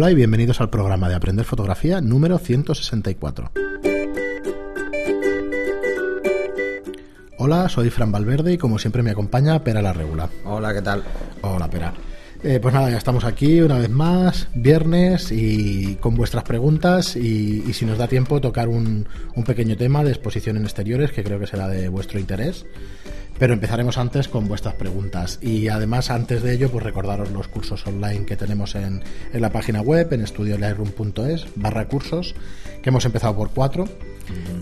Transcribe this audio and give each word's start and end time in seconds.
Hola 0.00 0.12
y 0.12 0.14
bienvenidos 0.14 0.60
al 0.60 0.70
programa 0.70 1.08
de 1.08 1.16
Aprender 1.16 1.44
Fotografía 1.44 2.00
número 2.00 2.38
164. 2.38 3.50
Hola, 7.36 7.68
soy 7.68 7.90
Fran 7.90 8.12
Valverde 8.12 8.52
y 8.52 8.58
como 8.58 8.78
siempre 8.78 9.02
me 9.02 9.10
acompaña 9.10 9.58
Pera 9.64 9.82
la 9.82 9.92
Regula. 9.92 10.28
Hola, 10.44 10.72
¿qué 10.72 10.82
tal? 10.82 11.02
Hola, 11.42 11.68
Pera. 11.68 11.92
Eh, 12.44 12.60
pues 12.62 12.72
nada, 12.72 12.88
ya 12.88 12.98
estamos 12.98 13.24
aquí 13.24 13.60
una 13.60 13.78
vez 13.78 13.90
más, 13.90 14.46
viernes, 14.54 15.32
y 15.32 15.96
con 15.96 16.14
vuestras 16.14 16.44
preguntas 16.44 17.16
y, 17.16 17.64
y 17.66 17.72
si 17.72 17.84
nos 17.84 17.98
da 17.98 18.06
tiempo 18.06 18.40
tocar 18.40 18.68
un, 18.68 19.08
un, 19.34 19.44
pequeño 19.44 19.76
tema 19.76 20.04
de 20.04 20.10
exposición 20.10 20.56
en 20.56 20.62
exteriores 20.62 21.10
que 21.10 21.24
creo 21.24 21.40
que 21.40 21.48
será 21.48 21.66
de 21.66 21.88
vuestro 21.88 22.20
interés. 22.20 22.64
Pero 23.40 23.54
empezaremos 23.54 23.98
antes 23.98 24.28
con 24.28 24.46
vuestras 24.46 24.74
preguntas 24.74 25.40
y 25.42 25.68
además 25.68 26.10
antes 26.10 26.42
de 26.42 26.52
ello 26.54 26.70
pues 26.70 26.84
recordaros 26.84 27.30
los 27.32 27.48
cursos 27.48 27.84
online 27.86 28.24
que 28.24 28.36
tenemos 28.36 28.76
en, 28.76 29.02
en 29.32 29.40
la 29.40 29.50
página 29.50 29.80
web 29.80 30.12
en 30.12 30.22
estudiolightroom.es 30.22 31.46
barra 31.56 31.86
cursos 31.86 32.34
que 32.82 32.90
hemos 32.90 33.04
empezado 33.04 33.36
por 33.36 33.50
cuatro 33.50 33.88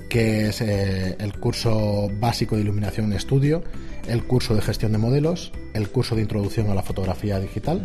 que 0.09 0.49
es 0.49 0.61
eh, 0.61 1.17
el 1.19 1.39
curso 1.39 2.11
básico 2.21 2.57
de 2.57 2.63
iluminación 2.63 3.07
en 3.07 3.13
estudio, 3.15 3.63
el 4.09 4.25
curso 4.25 4.55
de 4.55 4.63
gestión 4.63 4.93
de 4.93 4.99
modelos, 4.99 5.53
el 5.75 5.89
curso 5.89 6.15
de 6.15 6.23
introducción 6.23 6.71
a 6.71 6.75
la 6.75 6.83
fotografía 6.83 7.39
digital 7.41 7.83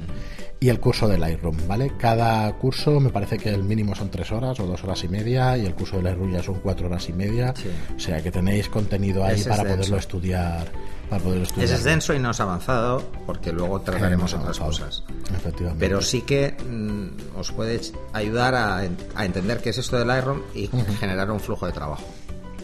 y 0.60 0.70
el 0.70 0.80
curso 0.80 1.08
de 1.08 1.18
Lightroom, 1.18 1.58
¿vale? 1.68 1.94
Cada 1.98 2.52
curso 2.54 3.00
me 3.00 3.10
parece 3.10 3.40
que 3.40 3.50
el 3.50 3.64
mínimo 3.64 3.96
son 3.96 4.12
tres 4.12 4.32
horas 4.32 4.60
o 4.60 4.68
dos 4.68 4.84
horas 4.84 5.04
y 5.04 5.08
media 5.08 5.58
y 5.58 5.66
el 5.66 5.74
curso 5.74 5.98
de 5.98 6.04
Lightroom 6.04 6.32
ya 6.32 6.44
son 6.44 6.60
cuatro 6.60 6.86
horas 6.86 7.10
y 7.10 7.14
media, 7.14 7.54
sí. 7.56 7.70
o 7.96 8.00
sea 8.00 8.22
que 8.22 8.30
tenéis 8.30 8.70
contenido 8.70 9.26
ahí 9.26 9.40
Ese 9.40 9.50
para 9.50 9.64
es 9.64 9.70
poderlo 9.76 9.98
estudiar, 9.98 10.72
para 11.10 11.24
poderlo 11.24 11.46
estudiar. 11.46 11.66
Ese 11.66 11.76
es 11.76 11.84
denso 11.84 12.14
y 12.14 12.20
no 12.20 12.30
es 12.30 12.40
avanzado 12.40 13.04
porque 13.26 13.52
luego 13.52 13.82
trataremos 13.82 14.34
otras 14.36 14.60
cosas. 14.60 15.04
Efectivamente. 15.36 15.84
Pero 15.84 16.00
sí 16.02 16.22
que 16.22 16.52
mm, 16.52 17.40
os 17.40 17.52
puede 17.52 17.82
ayudar 18.14 18.54
a, 18.54 18.78
a 19.16 19.26
entender 19.26 19.62
qué 19.62 19.72
es 19.72 19.80
esto 19.80 19.98
del 19.98 20.10
Lightroom 20.10 20.42
y 20.54 20.70
generar 21.00 21.32
un 21.32 21.40
flujo 21.40 21.66
de 21.66 21.72
trabajo. 21.72 22.04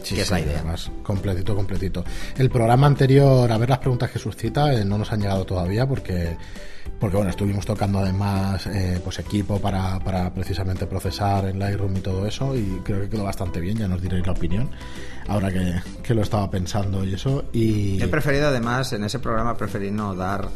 Sí, 0.08 0.14
que 0.14 0.22
es 0.22 0.28
sí, 0.28 0.34
la 0.34 0.40
idea. 0.40 0.58
además, 0.58 0.90
completito, 1.02 1.54
completito. 1.54 2.04
El 2.36 2.50
programa 2.50 2.86
anterior, 2.86 3.50
a 3.50 3.58
ver 3.58 3.68
las 3.68 3.78
preguntas 3.78 4.10
que 4.10 4.18
suscita, 4.18 4.72
eh, 4.72 4.84
no 4.84 4.98
nos 4.98 5.12
han 5.12 5.20
llegado 5.20 5.44
todavía 5.44 5.86
porque, 5.86 6.36
porque 6.98 7.16
bueno, 7.16 7.30
estuvimos 7.30 7.66
tocando 7.66 7.98
además 7.98 8.66
eh, 8.68 9.00
pues 9.02 9.18
equipo 9.18 9.60
para, 9.60 9.98
para 10.00 10.32
precisamente 10.32 10.86
procesar 10.86 11.46
en 11.46 11.58
Lightroom 11.58 11.96
y 11.96 12.00
todo 12.00 12.26
eso 12.26 12.56
y 12.56 12.80
creo 12.84 13.00
que 13.02 13.08
quedó 13.10 13.24
bastante 13.24 13.60
bien, 13.60 13.76
ya 13.78 13.88
nos 13.88 14.00
diréis 14.00 14.26
la 14.26 14.32
opinión, 14.32 14.70
ahora 15.28 15.52
que, 15.52 15.74
que 16.02 16.14
lo 16.14 16.22
estaba 16.22 16.50
pensando 16.50 17.04
y 17.04 17.14
eso. 17.14 17.44
Y 17.52 18.02
He 18.02 18.08
preferido 18.08 18.48
además, 18.48 18.92
en 18.92 19.04
ese 19.04 19.18
programa 19.18 19.56
preferí 19.56 19.90
no 19.90 20.14
dar 20.14 20.48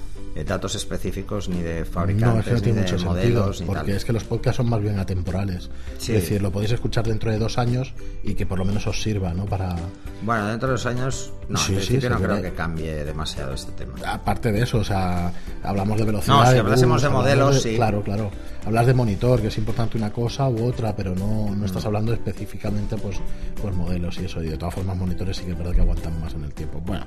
datos 0.47 0.75
específicos 0.75 1.49
ni 1.49 1.61
de 1.63 1.81
no, 1.81 1.87
fabricantes, 1.87 2.47
no 2.47 2.55
ni 2.55 2.61
tiene 2.63 2.79
de 2.81 2.85
mucho 2.85 2.99
sentido, 2.99 3.11
modelos, 3.41 3.61
ni 3.61 3.67
porque 3.67 3.81
tal. 3.83 3.91
es 3.97 4.05
que 4.05 4.13
los 4.13 4.25
podcasts 4.25 4.57
son 4.57 4.69
más 4.69 4.81
bien 4.81 4.99
atemporales. 4.99 5.71
Sí. 5.99 6.15
Es 6.15 6.23
decir, 6.23 6.41
lo 6.43 6.51
podéis 6.51 6.73
escuchar 6.73 7.07
dentro 7.07 7.31
de 7.31 7.39
dos 7.39 7.59
años 7.59 7.93
y 8.25 8.35
que 8.35 8.47
por 8.47 8.59
lo 8.59 8.65
menos 8.65 8.87
os 8.87 9.01
sirva, 9.03 9.35
¿no? 9.35 9.45
Para, 9.45 9.77
Bueno, 10.23 10.47
dentro 10.49 10.69
de 10.69 10.73
los 10.75 10.87
años, 10.87 11.33
no, 11.49 11.59
Sí, 11.59 11.77
sí, 11.81 11.99
no 12.09 12.19
creo 12.19 12.41
que 12.43 12.53
cambie 12.53 13.05
demasiado 13.05 13.53
este 13.55 13.73
tema. 13.73 13.95
aparte 14.07 14.51
de 14.53 14.63
eso, 14.63 14.79
o 14.79 14.85
sea, 14.85 15.33
hablamos 15.63 15.99
de 15.99 16.05
velocidad. 16.07 16.37
No, 16.37 16.47
si 16.47 16.53
de 16.55 16.59
hablásemos 16.61 17.03
de 17.03 17.07
hablamos 17.09 17.25
modelos, 17.27 17.63
sí. 17.63 17.75
Claro, 17.77 18.03
claro. 18.03 18.31
Hablas 18.65 18.87
de 18.87 18.95
monitor, 18.95 19.41
que 19.41 19.49
es 19.49 19.59
importante 19.59 19.99
una 19.99 20.13
cosa 20.13 20.49
u 20.49 20.65
otra, 20.67 20.95
pero 20.95 21.15
no, 21.17 21.47
no 21.51 21.57
Mm. 21.57 21.65
estás 21.65 21.85
hablando 21.85 22.13
específicamente, 22.13 22.97
pues, 22.97 23.17
pues 23.61 23.75
modelos 23.75 24.19
y 24.21 24.25
eso. 24.27 24.41
Y 24.43 24.49
de 24.49 24.57
todas 24.57 24.75
formas, 24.75 24.97
monitores 24.97 25.37
sí 25.37 25.45
que 25.45 25.51
es 25.53 25.59
verdad 25.59 25.73
que 25.75 25.81
aguantan 25.81 26.19
más 26.21 26.33
en 26.35 26.45
el 26.45 26.55
tiempo. 26.55 26.81
Bueno, 26.87 27.05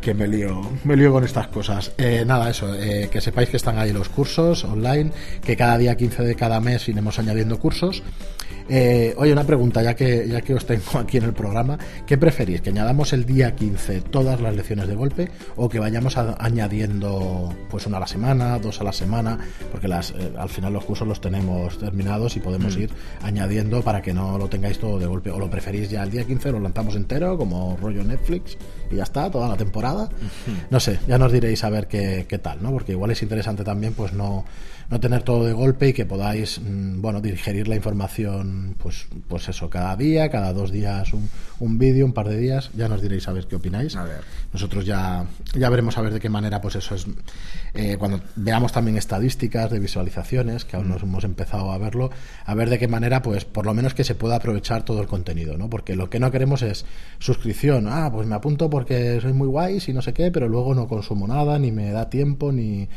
que 0.00 0.14
me 0.14 0.26
lío, 0.26 0.62
me 0.84 0.96
lío 0.96 1.12
con 1.12 1.24
estas 1.24 1.48
cosas. 1.48 1.92
Eh, 1.98 2.24
nada, 2.26 2.47
eso, 2.50 2.74
eh, 2.74 3.08
que 3.10 3.20
sepáis 3.20 3.48
que 3.48 3.56
están 3.56 3.78
ahí 3.78 3.92
los 3.92 4.08
cursos 4.08 4.64
online, 4.64 5.10
que 5.44 5.56
cada 5.56 5.78
día 5.78 5.96
15 5.96 6.22
de 6.22 6.34
cada 6.34 6.60
mes 6.60 6.88
iremos 6.88 7.18
añadiendo 7.18 7.58
cursos. 7.58 8.02
Eh, 8.70 9.14
oye, 9.16 9.32
una 9.32 9.44
pregunta, 9.44 9.82
ya 9.82 9.96
que, 9.96 10.28
ya 10.28 10.42
que 10.42 10.52
os 10.54 10.66
tengo 10.66 10.98
aquí 10.98 11.16
en 11.16 11.24
el 11.24 11.32
programa, 11.32 11.78
¿qué 12.06 12.18
preferís? 12.18 12.60
¿Que 12.60 12.68
añadamos 12.68 13.14
el 13.14 13.24
día 13.24 13.54
15 13.54 14.02
todas 14.02 14.42
las 14.42 14.54
lecciones 14.54 14.86
de 14.88 14.94
golpe 14.94 15.30
o 15.56 15.70
que 15.70 15.78
vayamos 15.78 16.18
a- 16.18 16.36
añadiendo 16.38 17.50
pues 17.70 17.86
una 17.86 17.96
a 17.96 18.00
la 18.00 18.06
semana, 18.06 18.58
dos 18.58 18.80
a 18.80 18.84
la 18.84 18.92
semana? 18.92 19.38
Porque 19.70 19.88
las, 19.88 20.10
eh, 20.10 20.32
al 20.38 20.50
final 20.50 20.74
los 20.74 20.84
cursos 20.84 21.08
los 21.08 21.18
tenemos 21.20 21.78
terminados 21.78 22.36
y 22.36 22.40
podemos 22.40 22.76
ir 22.76 22.90
añadiendo 23.22 23.80
para 23.82 24.02
que 24.02 24.12
no 24.12 24.36
lo 24.36 24.48
tengáis 24.48 24.78
todo 24.78 24.98
de 24.98 25.06
golpe. 25.06 25.30
¿O 25.30 25.38
lo 25.38 25.48
preferís 25.48 25.88
ya 25.88 26.02
el 26.02 26.10
día 26.10 26.24
15, 26.24 26.52
lo 26.52 26.60
lanzamos 26.60 26.94
entero 26.94 27.38
como 27.38 27.76
rollo 27.80 28.04
Netflix 28.04 28.58
y 28.90 28.96
ya 28.96 29.02
está, 29.04 29.30
toda 29.30 29.48
la 29.48 29.56
temporada? 29.56 30.08
No 30.70 30.80
sé, 30.80 30.98
ya 31.06 31.18
nos 31.18 31.32
diréis 31.32 31.64
a 31.64 31.70
ver 31.70 31.88
qué, 31.88 32.26
qué 32.28 32.38
tal, 32.38 32.62
¿no? 32.62 32.72
Porque 32.72 32.92
igual 32.92 33.10
es 33.10 33.22
interesante 33.22 33.64
también 33.64 33.94
pues 33.94 34.12
no, 34.12 34.44
no 34.90 35.00
tener 35.00 35.22
todo 35.22 35.44
de 35.44 35.52
golpe 35.52 35.88
y 35.88 35.92
que 35.92 36.06
podáis, 36.06 36.60
mm, 36.60 37.02
bueno, 37.02 37.20
digerir 37.20 37.68
la 37.68 37.76
información, 37.76 38.74
pues, 38.78 39.06
pues 39.28 39.48
eso, 39.48 39.68
cada 39.68 39.94
día, 39.96 40.30
cada 40.30 40.52
dos 40.54 40.72
días 40.72 41.12
un, 41.12 41.28
un 41.60 41.78
vídeo, 41.78 42.06
un 42.06 42.14
par 42.14 42.28
de 42.28 42.38
días, 42.38 42.70
ya 42.74 42.88
nos 42.88 43.02
diréis 43.02 43.28
a 43.28 43.32
ver 43.32 43.46
qué 43.46 43.56
opináis. 43.56 43.96
A 43.96 44.04
ver. 44.04 44.20
Nosotros 44.52 44.86
ya, 44.86 45.26
ya 45.54 45.68
veremos 45.68 45.98
a 45.98 46.00
ver 46.00 46.14
de 46.14 46.20
qué 46.20 46.30
manera, 46.30 46.62
pues 46.62 46.76
eso 46.76 46.94
es, 46.94 47.06
eh, 47.74 47.96
cuando 47.98 48.20
veamos 48.36 48.72
también 48.72 48.96
estadísticas 48.96 49.70
de 49.70 49.78
visualizaciones, 49.78 50.64
que 50.64 50.76
aún 50.76 50.88
no 50.88 50.96
hemos 50.96 51.24
empezado 51.24 51.70
a 51.70 51.76
verlo, 51.76 52.10
a 52.46 52.54
ver 52.54 52.70
de 52.70 52.78
qué 52.78 52.88
manera, 52.88 53.20
pues 53.20 53.44
por 53.44 53.66
lo 53.66 53.74
menos 53.74 53.92
que 53.92 54.04
se 54.04 54.14
pueda 54.14 54.36
aprovechar 54.36 54.84
todo 54.84 55.02
el 55.02 55.06
contenido, 55.06 55.58
¿no? 55.58 55.68
Porque 55.68 55.96
lo 55.96 56.08
que 56.08 56.18
no 56.18 56.30
queremos 56.30 56.62
es 56.62 56.86
suscripción, 57.18 57.88
ah, 57.88 58.10
pues 58.10 58.26
me 58.26 58.36
apunto 58.36 58.70
porque 58.78 59.18
soy 59.20 59.32
muy 59.32 59.48
guay 59.48 59.82
y 59.84 59.92
no 59.92 60.00
sé 60.02 60.12
qué, 60.12 60.30
pero 60.30 60.46
luego 60.48 60.72
no 60.72 60.86
consumo 60.86 61.26
nada, 61.26 61.58
ni 61.58 61.72
me 61.72 61.90
da 61.90 62.08
tiempo, 62.08 62.52
ni... 62.52 62.88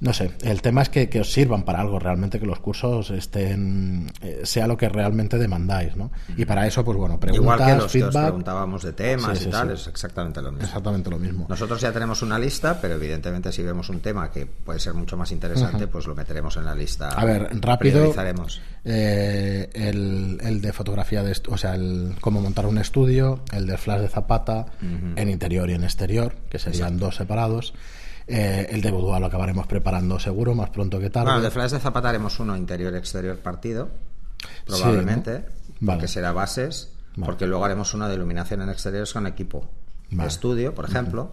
No 0.00 0.12
sé, 0.12 0.32
el 0.42 0.60
tema 0.60 0.82
es 0.82 0.90
que, 0.90 1.08
que 1.08 1.20
os 1.20 1.32
sirvan 1.32 1.62
para 1.64 1.80
algo, 1.80 1.98
realmente 1.98 2.38
que 2.38 2.44
los 2.46 2.58
cursos 2.58 3.10
estén, 3.10 4.10
eh, 4.20 4.40
sea 4.44 4.66
lo 4.66 4.76
que 4.76 4.88
realmente 4.88 5.38
demandáis, 5.38 5.96
¿no? 5.96 6.10
Y 6.36 6.44
para 6.44 6.66
eso, 6.66 6.84
pues 6.84 6.98
bueno, 6.98 7.18
preguntas, 7.18 7.42
Igual 7.42 7.58
que 7.58 7.72
los 7.76 7.78
que 7.78 7.84
os 7.84 7.92
feedback, 7.92 8.24
preguntábamos 8.26 8.82
de 8.82 8.92
temas 8.92 9.38
Sí, 9.38 9.48
y 9.48 9.50
tal, 9.50 9.68
sí. 9.68 9.74
es 9.74 9.86
exactamente 9.86 10.42
lo 10.42 10.50
mismo. 10.52 10.64
exactamente 10.66 11.10
lo 11.10 11.18
mismo. 11.18 11.46
Nosotros 11.48 11.80
ya 11.80 11.90
tenemos 11.92 12.20
una 12.22 12.38
lista, 12.38 12.78
pero 12.80 12.94
evidentemente 12.94 13.50
si 13.52 13.62
vemos 13.62 13.88
un 13.88 14.00
tema 14.00 14.30
que 14.30 14.44
puede 14.46 14.78
ser 14.78 14.92
mucho 14.94 15.16
más 15.16 15.32
interesante, 15.32 15.86
pues 15.86 16.06
lo 16.06 16.14
meteremos 16.14 16.56
en 16.58 16.64
la 16.66 16.74
lista. 16.74 17.08
A 17.08 17.24
ver, 17.24 17.48
rápido. 17.60 18.00
Priorizaremos. 18.00 18.60
eh, 18.84 19.70
el, 19.74 20.38
el 20.42 20.60
de 20.60 20.72
fotografía, 20.72 21.22
de 21.22 21.34
o 21.48 21.56
sea, 21.56 21.74
el 21.74 22.14
cómo 22.20 22.40
montar 22.40 22.66
un 22.66 22.78
estudio, 22.78 23.40
el 23.52 23.66
de 23.66 23.76
flash 23.78 24.00
de 24.00 24.08
zapata, 24.08 24.66
en 25.16 25.28
interior 25.30 25.68
y 25.70 25.74
en 25.74 25.84
exterior, 25.84 26.34
que 26.50 26.58
serían 26.58 26.98
dos 26.98 27.16
separados. 27.16 27.74
Eh, 28.26 28.68
el 28.70 28.80
de 28.80 28.90
boudoir 28.90 29.20
lo 29.20 29.26
acabaremos 29.26 29.66
preparando 29.66 30.18
seguro, 30.18 30.54
más 30.54 30.70
pronto 30.70 30.98
que 30.98 31.10
tarde. 31.10 31.26
Bueno, 31.26 31.42
de 31.42 31.50
Flash 31.50 31.72
de 31.72 31.80
Zapata 31.80 32.08
haremos 32.08 32.40
uno 32.40 32.56
interior-exterior 32.56 33.38
partido, 33.40 33.90
probablemente, 34.66 35.36
Sí, 35.36 35.42
¿no? 35.80 35.86
Vale. 35.88 35.98
porque 35.98 36.08
será 36.08 36.32
bases, 36.32 36.92
Vale. 37.16 37.26
porque 37.26 37.46
luego 37.46 37.64
haremos 37.64 37.92
uno 37.94 38.08
de 38.08 38.14
iluminación 38.14 38.62
en 38.62 38.70
exteriores 38.70 39.12
con 39.12 39.26
equipo 39.26 39.68
de 40.10 40.26
estudio, 40.26 40.74
por 40.74 40.84
ejemplo, 40.86 41.32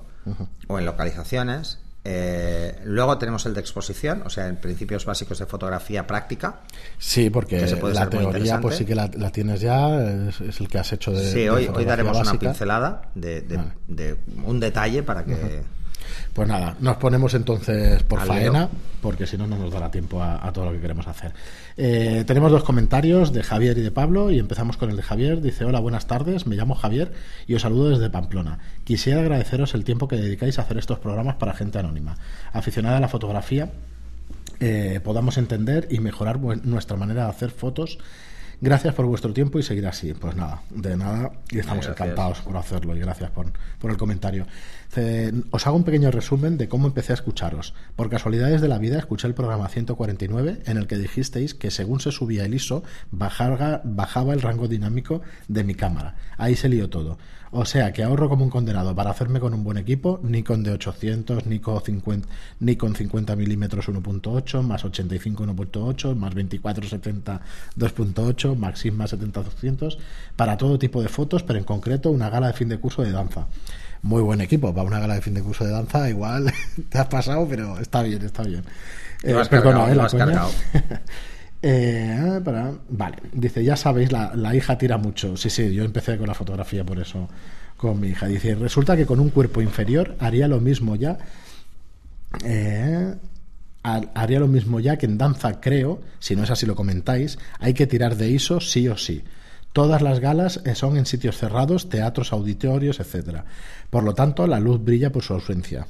o 0.68 0.80
en 0.80 0.86
localizaciones. 0.86 1.80
Eh, 2.04 2.80
luego 2.86 3.18
tenemos 3.20 3.46
el 3.46 3.54
de 3.54 3.60
exposición, 3.62 4.24
o 4.26 4.30
sea, 4.30 4.48
en 4.48 4.56
principios 4.58 5.06
básicos 5.06 5.38
de 5.38 5.46
fotografía 5.46 6.08
práctica. 6.08 6.62
Sí, 6.98 7.30
porque 7.30 7.60
que 7.60 7.68
se 7.68 7.78
puede 7.78 7.94
la 7.94 8.10
teoría 8.10 8.60
pues 8.60 8.78
sí 8.78 8.86
que 8.86 8.96
la, 8.96 9.10
la 9.16 9.30
tienes 9.32 9.62
ya, 9.62 10.00
es, 10.30 10.42
es 10.42 10.60
el 10.60 10.68
que 10.68 10.80
has 10.80 10.92
hecho 10.94 11.12
de 11.12 11.24
sí, 11.24 11.42
de 11.42 11.50
hoy, 11.52 11.62
hoy 11.62 11.66
fotografía 11.68 11.90
daremos 11.90 12.18
una 12.18 12.26
básica. 12.26 12.40
pincelada 12.52 13.02
de, 13.14 13.42
de- 13.42 13.58
Vale. 13.58 13.72
de 13.88 14.16
un 14.44 14.60
detalle 14.60 15.04
para 15.04 15.24
que... 15.26 15.62
Pues 16.34 16.48
nada, 16.48 16.76
nos 16.80 16.98
ponemos 16.98 17.34
entonces 17.34 18.04
por 18.04 18.20
Al 18.20 18.28
faena, 18.28 18.70
porque 19.02 19.28
si 19.28 19.38
no, 19.38 19.48
no 19.48 19.58
nos 19.58 19.72
dará 19.72 19.92
tiempo 19.92 20.22
a, 20.22 20.46
a 20.46 20.54
todo 20.54 20.66
lo 20.66 20.72
que 20.72 20.80
queremos 20.80 21.08
hacer. 21.08 21.34
Eh, 21.78 22.24
tenemos 22.26 22.52
dos 22.52 22.64
comentarios 22.64 23.34
de 23.34 23.44
Javier 23.44 23.78
y 23.78 23.82
de 23.82 23.92
Pablo, 23.92 24.32
y 24.32 24.40
empezamos 24.40 24.78
con 24.78 24.90
el 24.90 24.96
de 24.96 25.04
Javier. 25.04 25.42
Dice: 25.42 25.66
Hola, 25.66 25.80
buenas 25.80 26.08
tardes, 26.08 26.48
me 26.48 26.56
llamo 26.56 26.76
Javier 26.76 27.12
y 27.48 27.56
os 27.56 27.62
saludo 27.62 27.90
desde 27.90 28.10
Pamplona. 28.10 28.60
Quisiera 28.84 29.22
agradeceros 29.22 29.74
el 29.74 29.84
tiempo 29.84 30.08
que 30.08 30.16
dedicáis 30.18 30.60
a 30.60 30.64
hacer 30.64 30.78
estos 30.78 31.00
programas 31.00 31.36
para 31.36 31.54
gente 31.54 31.80
anónima, 31.80 32.18
aficionada 32.54 32.98
a 32.98 33.00
la 33.00 33.08
fotografía. 33.08 33.70
eh, 34.62 35.00
podamos 35.04 35.38
entender 35.38 35.88
y 35.90 36.00
mejorar 36.00 36.40
nuestra 36.40 36.96
manera 36.96 37.24
de 37.26 37.30
hacer 37.32 37.50
fotos. 37.50 37.98
Gracias 38.64 38.94
por 38.94 39.08
vuestro 39.08 39.34
tiempo 39.34 39.58
y 39.58 39.64
seguir 39.64 39.88
así. 39.88 40.14
Pues 40.14 40.36
nada, 40.36 40.62
de 40.70 40.96
nada, 40.96 41.32
y 41.50 41.58
estamos 41.58 41.84
Gracias. 41.84 42.08
encantados 42.08 42.42
por 42.42 42.56
hacerlo 42.58 42.96
y 42.96 43.00
gracias 43.00 43.32
por, 43.32 43.52
por 43.80 43.90
el 43.90 43.98
comentario. 43.98 44.46
Eh, 44.96 45.32
os 45.50 45.66
hago 45.66 45.78
un 45.78 45.84
pequeño 45.84 46.12
resumen 46.12 46.60
de 46.60 46.70
cómo 46.70 46.86
empecé 46.86 47.12
a 47.14 47.16
escucharos. 47.16 47.74
Por 47.96 48.12
casualidades 48.12 48.62
de 48.62 48.68
la 48.68 48.78
vida 48.78 49.00
escuché 49.00 49.28
el 49.28 49.34
programa 49.34 49.68
149 49.68 50.60
en 50.66 50.78
el 50.78 50.86
que 50.86 50.98
dijisteis 50.98 51.56
que 51.56 51.72
según 51.72 52.02
se 52.02 52.12
subía 52.12 52.46
el 52.46 52.54
ISO 52.54 52.84
bajaba, 53.10 53.82
bajaba 53.84 54.34
el 54.34 54.42
rango 54.42 54.68
dinámico 54.68 55.22
de 55.48 55.64
mi 55.64 55.74
cámara. 55.74 56.16
Ahí 56.38 56.56
se 56.56 56.70
lió 56.70 56.88
todo. 56.88 57.18
O 57.54 57.66
sea 57.66 57.92
que 57.92 58.02
ahorro 58.02 58.30
como 58.30 58.46
un 58.46 58.50
condenado 58.50 58.96
para 58.96 59.12
hacerme 59.12 59.42
con 59.42 59.54
un 59.54 59.64
buen 59.64 59.78
equipo, 59.78 60.22
Nikon 60.24 60.64
de 60.64 60.72
800, 60.72 61.46
Nikon 61.46 61.82
50, 61.84 62.28
Nikon 62.62 62.96
50 62.96 63.36
milímetros 63.36 63.90
1.8, 63.90 64.62
más 64.62 64.86
85 64.86 65.44
1.8, 65.46 66.16
más 66.16 66.34
2470 66.34 67.42
2.8, 67.78 68.56
más 68.56 68.80
Sigma 68.80 69.06
70 69.06 69.44
200, 69.44 70.00
para 70.38 70.56
todo 70.56 70.80
tipo 70.80 71.02
de 71.02 71.10
fotos, 71.10 71.44
pero 71.44 71.60
en 71.60 71.66
concreto 71.66 72.10
una 72.10 72.30
gala 72.30 72.48
de 72.48 72.54
fin 72.54 72.70
de 72.70 72.80
curso 72.80 73.02
de 73.02 73.12
danza. 73.12 73.48
Muy 74.02 74.22
buen 74.22 74.40
equipo 74.40 74.74
para 74.74 74.88
una 74.88 75.00
gala 75.00 75.16
de 75.16 75.22
fin 75.22 75.34
de 75.34 75.44
curso 75.44 75.66
de 75.66 75.72
danza, 75.72 76.10
igual 76.10 76.54
te 76.90 76.98
has 77.00 77.08
pasado, 77.08 77.46
pero 77.50 77.78
está 77.80 78.02
bien, 78.02 78.22
está 78.22 78.44
bien. 78.44 78.64
Ibas 79.24 79.50
perdona, 79.50 79.86
cargado, 79.86 79.92
eh, 79.92 79.96
la 79.96 80.02
ibas 80.02 80.14
coña. 80.14 81.02
Eh, 81.64 82.42
para, 82.44 82.74
vale, 82.90 83.18
dice, 83.34 83.64
ya 83.64 83.76
sabéis, 83.76 84.12
la, 84.12 84.36
la 84.36 84.56
hija 84.56 84.78
tira 84.78 84.98
mucho. 84.98 85.38
Sí, 85.38 85.50
sí, 85.50 85.74
yo 85.74 85.84
empecé 85.84 86.18
con 86.18 86.28
la 86.28 86.34
fotografía 86.34 86.84
por 86.84 87.00
eso 87.00 87.28
con 87.82 88.00
mi 88.00 88.10
hija. 88.10 88.28
Dice, 88.28 88.56
resulta 88.56 88.96
que 88.96 89.06
con 89.06 89.20
un 89.20 89.30
cuerpo 89.30 89.62
inferior 89.62 90.16
haría 90.20 90.48
lo 90.48 90.62
mismo 90.62 90.96
ya. 90.96 91.18
Eh, 92.46 93.16
haría 93.84 94.40
lo 94.40 94.48
mismo 94.48 94.80
ya 94.80 94.98
que 94.98 95.08
en 95.08 95.18
danza, 95.18 95.60
creo, 95.60 96.00
si 96.20 96.36
no 96.36 96.44
es 96.44 96.52
así 96.52 96.68
lo 96.68 96.76
comentáis, 96.76 97.40
hay 97.60 97.74
que 97.74 97.88
tirar 97.88 98.16
de 98.16 98.30
ISO 98.30 98.62
sí 98.62 98.88
o 98.88 98.98
sí. 98.98 99.24
Todas 99.74 100.02
las 100.02 100.20
galas 100.20 100.62
eh, 100.66 100.76
son 100.76 100.98
en 100.98 101.06
sitios 101.06 101.38
cerrados, 101.38 101.90
teatros, 101.90 102.32
auditorios, 102.34 103.00
etcétera. 103.00 103.46
Por 103.90 104.04
lo 104.04 104.14
tanto, 104.14 104.46
la 104.46 104.60
luz 104.60 104.84
brilla 104.84 105.12
por 105.12 105.24
su 105.24 105.34
ausencia. 105.34 105.88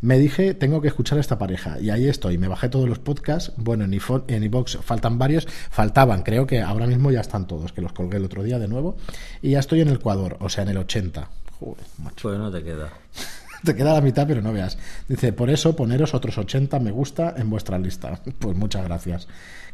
Me 0.00 0.18
dije, 0.18 0.54
tengo 0.54 0.80
que 0.80 0.88
escuchar 0.88 1.18
a 1.18 1.20
esta 1.20 1.38
pareja. 1.38 1.80
Y 1.80 1.90
ahí 1.90 2.08
estoy. 2.08 2.38
Me 2.38 2.48
bajé 2.48 2.68
todos 2.68 2.88
los 2.88 2.98
podcasts. 2.98 3.52
Bueno, 3.56 3.84
en, 3.84 4.00
en 4.28 4.42
iVox 4.44 4.78
faltan 4.78 5.18
varios. 5.18 5.46
Faltaban, 5.70 6.22
creo 6.22 6.46
que 6.46 6.60
ahora 6.60 6.86
mismo 6.86 7.10
ya 7.10 7.20
están 7.20 7.46
todos, 7.46 7.72
que 7.72 7.82
los 7.82 7.92
colgué 7.92 8.18
el 8.18 8.24
otro 8.24 8.42
día 8.42 8.58
de 8.58 8.68
nuevo. 8.68 8.96
Y 9.42 9.50
ya 9.50 9.60
estoy 9.60 9.80
en 9.80 9.88
el 9.88 9.96
Ecuador, 9.96 10.36
o 10.40 10.48
sea, 10.48 10.62
en 10.62 10.70
el 10.70 10.78
80. 10.78 11.28
Joder, 11.58 11.84
Pues 12.22 12.38
no 12.38 12.50
te 12.50 12.62
queda. 12.62 12.92
te 13.64 13.74
queda 13.74 13.94
la 13.94 14.00
mitad, 14.00 14.26
pero 14.26 14.40
no 14.40 14.52
veas. 14.52 14.78
Dice, 15.08 15.32
por 15.32 15.50
eso 15.50 15.74
poneros 15.74 16.14
otros 16.14 16.38
80 16.38 16.78
me 16.78 16.90
gusta 16.90 17.34
en 17.36 17.50
vuestra 17.50 17.78
lista. 17.78 18.20
Pues 18.38 18.56
muchas 18.56 18.84
gracias. 18.84 19.26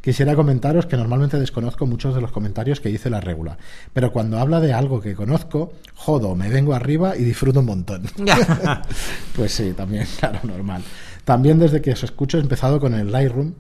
Quisiera 0.05 0.37
comentaros 0.37 0.85
que 0.85 0.99
normalmente 0.99 1.39
desconozco 1.39 1.87
muchos 1.87 2.15
de 2.15 2.21
los 2.21 2.31
comentarios 2.31 2.79
que 2.79 2.91
dice 2.91 3.09
la 3.09 3.23
regula, 3.23 3.57
pero 3.95 4.13
cuando 4.13 4.39
habla 4.39 4.61
de 4.61 4.75
algo 4.75 5.01
que 5.01 5.15
conozco, 5.15 5.73
jodo, 5.95 6.37
me 6.37 6.51
vengo 6.51 6.75
arriba 6.75 7.17
y 7.17 7.25
disfruto 7.25 7.61
un 7.61 7.67
montón. 7.67 8.03
pues 9.35 9.53
sí, 9.53 9.73
también, 9.73 10.07
claro, 10.19 10.41
normal. 10.43 10.83
También 11.25 11.59
desde 11.59 11.81
que 11.81 11.93
os 11.93 12.05
escucho 12.05 12.37
he 12.37 12.43
empezado 12.43 12.79
con 12.81 12.93
el 12.93 13.11
Lightroom, 13.11 13.55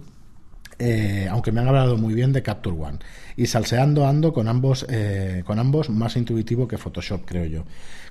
eh, 0.78 1.28
aunque 1.30 1.50
me 1.50 1.62
han 1.62 1.68
hablado 1.68 1.96
muy 1.96 2.12
bien 2.12 2.34
de 2.34 2.42
Capture 2.42 2.76
One. 2.76 2.98
Y 3.38 3.46
salseando 3.46 4.06
ando 4.06 4.34
con 4.34 4.46
ambos, 4.46 4.84
eh, 4.90 5.44
con 5.46 5.58
ambos 5.58 5.88
más 5.88 6.14
intuitivo 6.14 6.68
que 6.68 6.76
Photoshop, 6.76 7.22
creo 7.24 7.46
yo. 7.46 7.64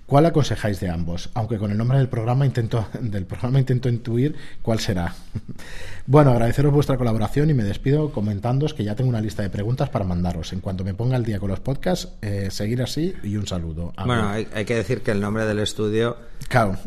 ¿Cuál 0.06 0.26
aconsejáis 0.26 0.80
de 0.80 0.90
ambos? 0.90 1.30
Aunque 1.34 1.58
con 1.58 1.72
el 1.72 1.78
nombre 1.78 1.98
del 1.98 2.10
programa 2.10 2.46
intento, 2.46 2.88
del 3.00 3.26
programa 3.26 3.60
intento 3.60 3.90
intuir 3.90 4.36
cuál 4.62 4.80
será. 4.80 5.14
bueno, 6.08 6.32
agradeceros 6.32 6.74
vuestra 6.74 6.98
colaboración 6.98 7.50
y 7.50 7.54
me 7.54 7.64
despido 7.64 8.12
comentándoos 8.12 8.74
que 8.74 8.84
ya 8.84 8.96
tengo 8.96 9.10
una 9.10 9.22
lista 9.22 9.44
de 9.44 9.50
preguntas 9.50 9.90
para 9.90 10.06
mandaros. 10.06 10.54
En 10.54 10.60
cuanto 10.60 10.84
me 10.84 10.94
ponga 10.94 11.16
al 11.16 11.24
día 11.24 11.40
con 11.40 11.50
los 11.50 11.60
podcasts, 11.60 12.10
eh, 12.22 12.50
seguir 12.52 12.82
así 12.82 13.14
y 13.24 13.38
un 13.38 13.48
saludo. 13.48 13.94
bueno, 14.06 14.30
hay, 14.30 14.66
que 14.66 14.76
decir 14.76 15.02
que 15.02 15.12
el 15.12 15.22
nombre 15.22 15.46
del 15.46 15.60
estudio 15.60 16.18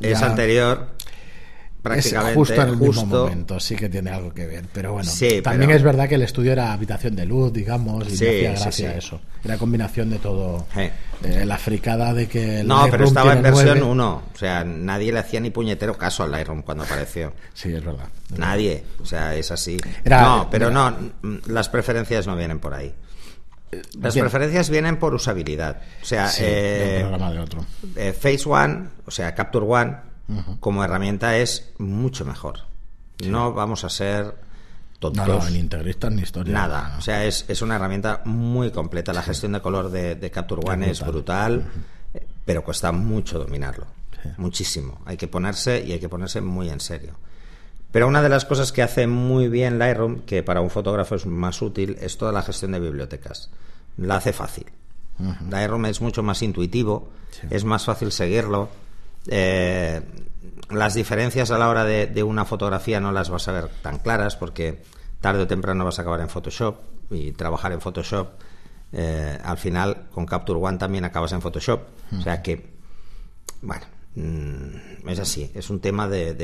es 0.02 0.22
anterior 0.22 0.88
es 1.94 2.14
justo 2.34 2.62
en 2.62 2.68
el 2.68 2.76
mismo 2.76 3.06
momento, 3.06 3.60
sí 3.60 3.76
que 3.76 3.88
tiene 3.88 4.10
algo 4.10 4.32
que 4.32 4.46
ver. 4.46 4.64
Pero 4.72 4.92
bueno, 4.92 5.10
también 5.42 5.70
es 5.70 5.82
verdad 5.82 6.08
que 6.08 6.16
el 6.16 6.22
estudio 6.22 6.52
era 6.52 6.72
habitación 6.72 7.16
de 7.16 7.26
luz, 7.26 7.52
digamos, 7.52 8.06
y 8.06 8.10
me 8.10 8.14
hacía 8.14 8.52
gracia 8.52 8.96
eso. 8.96 9.20
Era 9.44 9.58
combinación 9.58 10.10
de 10.10 10.18
todo. 10.18 10.66
Eh, 11.22 11.44
la 11.44 11.56
fricada 11.56 12.12
de 12.12 12.28
que. 12.28 12.62
no, 12.64 12.88
pero 12.90 13.04
estaba 13.04 13.32
en 13.32 13.42
versión 13.42 13.82
1. 13.82 14.22
O 14.34 14.38
sea, 14.38 14.64
nadie 14.64 15.12
le 15.12 15.20
hacía 15.20 15.40
ni 15.40 15.50
puñetero 15.50 15.96
caso 15.96 16.24
al 16.24 16.30
Lightroom 16.30 16.62
cuando 16.62 16.84
apareció. 16.84 17.32
Sí, 17.54 17.72
es 17.72 17.84
verdad. 17.84 18.08
nadie. 18.36 18.84
O 19.00 19.06
sea, 19.06 19.34
es 19.34 19.50
así. 19.50 19.78
no, 20.04 20.48
pero 20.50 20.70
no, 20.70 20.94
las 21.46 21.68
preferencias 21.68 22.26
no 22.26 22.36
vienen 22.36 22.58
por 22.58 22.74
ahí. 22.74 22.92
Las 24.00 24.14
preferencias 24.14 24.70
vienen 24.70 24.98
por 24.98 25.14
usabilidad. 25.14 25.80
O 26.02 26.04
sea, 26.04 26.30
eh, 26.38 27.04
de 27.32 27.38
otro. 27.38 27.64
Eh, 27.96 28.12
Face 28.12 28.42
One, 28.48 28.88
o 29.04 29.10
sea, 29.10 29.34
Capture 29.34 29.66
One, 29.66 29.96
como 30.60 30.84
herramienta 30.84 31.36
es 31.36 31.72
mucho 31.78 32.24
mejor. 32.24 32.60
No 33.24 33.52
vamos 33.52 33.84
a 33.84 33.90
ser 33.90 34.34
tontos. 34.98 35.26
No, 35.26 35.50
ni 35.50 35.58
integristas 35.58 36.12
ni 36.12 36.22
historia. 36.22 36.52
Nada. 36.52 36.96
O 36.98 37.00
sea, 37.00 37.24
es, 37.24 37.44
es, 37.48 37.62
una 37.62 37.76
herramienta 37.76 38.22
muy 38.24 38.70
completa. 38.70 39.12
La 39.12 39.22
gestión 39.22 39.52
de 39.52 39.60
color 39.60 39.90
de, 39.90 40.30
Capture 40.30 40.62
One 40.64 40.90
es 40.90 41.04
brutal, 41.04 41.64
pero 42.44 42.64
cuesta 42.64 42.92
mucho 42.92 43.38
dominarlo. 43.38 43.86
Muchísimo. 44.38 45.00
Hay 45.04 45.16
que 45.16 45.28
ponerse 45.28 45.84
y 45.86 45.92
hay 45.92 46.00
que 46.00 46.08
ponerse 46.08 46.40
muy 46.40 46.68
en 46.68 46.80
serio. 46.80 47.14
Pero 47.92 48.08
una 48.08 48.20
de 48.20 48.28
las 48.28 48.44
cosas 48.44 48.72
que 48.72 48.82
hace 48.82 49.06
muy 49.06 49.48
bien 49.48 49.78
Lightroom, 49.78 50.22
que 50.22 50.42
para 50.42 50.60
un 50.60 50.70
fotógrafo 50.70 51.14
es 51.14 51.26
más 51.26 51.62
útil, 51.62 51.96
es 52.00 52.18
toda 52.18 52.32
la 52.32 52.42
gestión 52.42 52.72
de 52.72 52.80
bibliotecas. 52.80 53.50
La 53.96 54.16
hace 54.16 54.32
fácil. 54.32 54.66
Lightroom 55.48 55.86
es 55.86 56.00
mucho 56.02 56.22
más 56.22 56.42
intuitivo, 56.42 57.08
es 57.48 57.64
más 57.64 57.84
fácil 57.84 58.12
seguirlo 58.12 58.68
eh, 59.28 60.02
las 60.70 60.94
diferencias 60.94 61.50
a 61.50 61.58
la 61.58 61.68
hora 61.68 61.84
de, 61.84 62.22
una 62.22 62.44
fotografía 62.44 63.00
no 63.00 63.12
las 63.12 63.30
vas 63.30 63.48
a 63.48 63.52
ver 63.52 63.68
tan 63.82 63.98
claras 63.98 64.36
porque 64.36 64.82
tarde 65.20 65.42
o 65.42 65.46
temprano 65.46 65.84
vas 65.84 65.98
a 65.98 66.02
acabar 66.02 66.20
en 66.20 66.28
Photoshop 66.28 66.76
y 67.10 67.32
trabajar 67.32 67.72
en 67.72 67.80
Photoshop. 67.80 68.28
Eh, 68.92 69.38
al 69.42 69.58
final, 69.58 70.08
con 70.12 70.26
Capture 70.26 70.58
One 70.60 70.78
también 70.78 71.04
acabas 71.04 71.32
en 71.32 71.40
Photoshop. 71.40 71.82
O 72.18 72.22
sea 72.22 72.42
que, 72.42 72.74
bueno, 73.62 73.84
mm, 74.14 75.08
es 75.08 75.18
así. 75.20 75.50
Es 75.54 75.70
un 75.70 75.80
tema 75.80 76.08
de, 76.08 76.34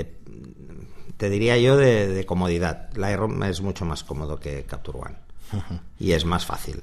te 1.17 1.31
diría 1.31 1.57
yo, 1.59 1.77
de, 1.77 2.25
comodidad. 2.27 2.91
Lightroom 2.95 3.43
es 3.45 3.61
mucho 3.61 3.85
más 3.85 4.05
cómodo 4.05 4.39
que 4.39 4.65
Capture 4.65 4.99
One. 4.99 5.17
Y 5.99 6.13
es 6.13 6.25
más 6.25 6.47
fácil 6.47 6.83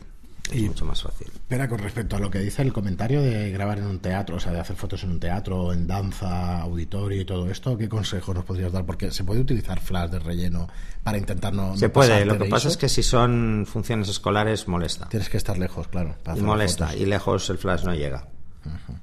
y, 0.54 0.68
mucho 0.68 0.86
más 0.86 1.02
fácil. 1.02 1.28
Espera, 1.28 1.68
con 1.68 1.80
respecto 1.80 2.16
a 2.16 2.20
lo 2.20 2.30
que 2.30 2.40
dice 2.40 2.62
el 2.62 2.74
comentario 2.74 3.22
de 3.22 3.52
grabar 3.52 3.80
en 3.80 3.86
un 3.86 4.00
teatro, 4.00 4.38
o 4.38 4.40
sea, 4.40 4.52
de 4.52 4.60
hacer 4.60 4.76
fotos 4.76 5.04
en 5.04 5.12
un 5.12 5.20
teatro, 5.20 5.74
en 5.74 5.88
danza, 5.88 6.62
auditorio 6.62 7.22
y 7.22 7.26
todo 7.26 7.50
esto, 7.50 7.78
¿qué 7.78 7.90
consejos 7.90 8.36
nos 8.36 8.46
podrías 8.46 8.72
dar? 8.72 8.86
Porque 8.86 9.12
se 9.12 9.24
puede 9.24 9.42
utilizar 9.42 9.80
flash 9.80 10.10
de 10.12 10.20
relleno 10.20 10.68
para 11.04 11.18
intentar 11.18 11.54
no. 11.54 11.78
Se 11.78 11.90
puede, 11.90 12.26
lo 12.26 12.38
que 12.38 12.46
pasa 12.46 12.68
es 12.68 12.78
que 12.78 12.90
si 12.90 13.04
son 13.04 13.66
funciones 13.68 14.10
escolares 14.10 14.68
molesta. 14.68 15.08
Tienes 15.10 15.30
que 15.30 15.38
estar 15.38 15.58
lejos, 15.58 15.88
claro. 15.88 16.16
y 16.36 16.42
molesta, 16.42 16.96
y 16.96 17.06
lejos 17.06 17.50
el 17.50 17.58
flash 17.58 17.84
no 17.84 17.94
llega. 17.94 18.28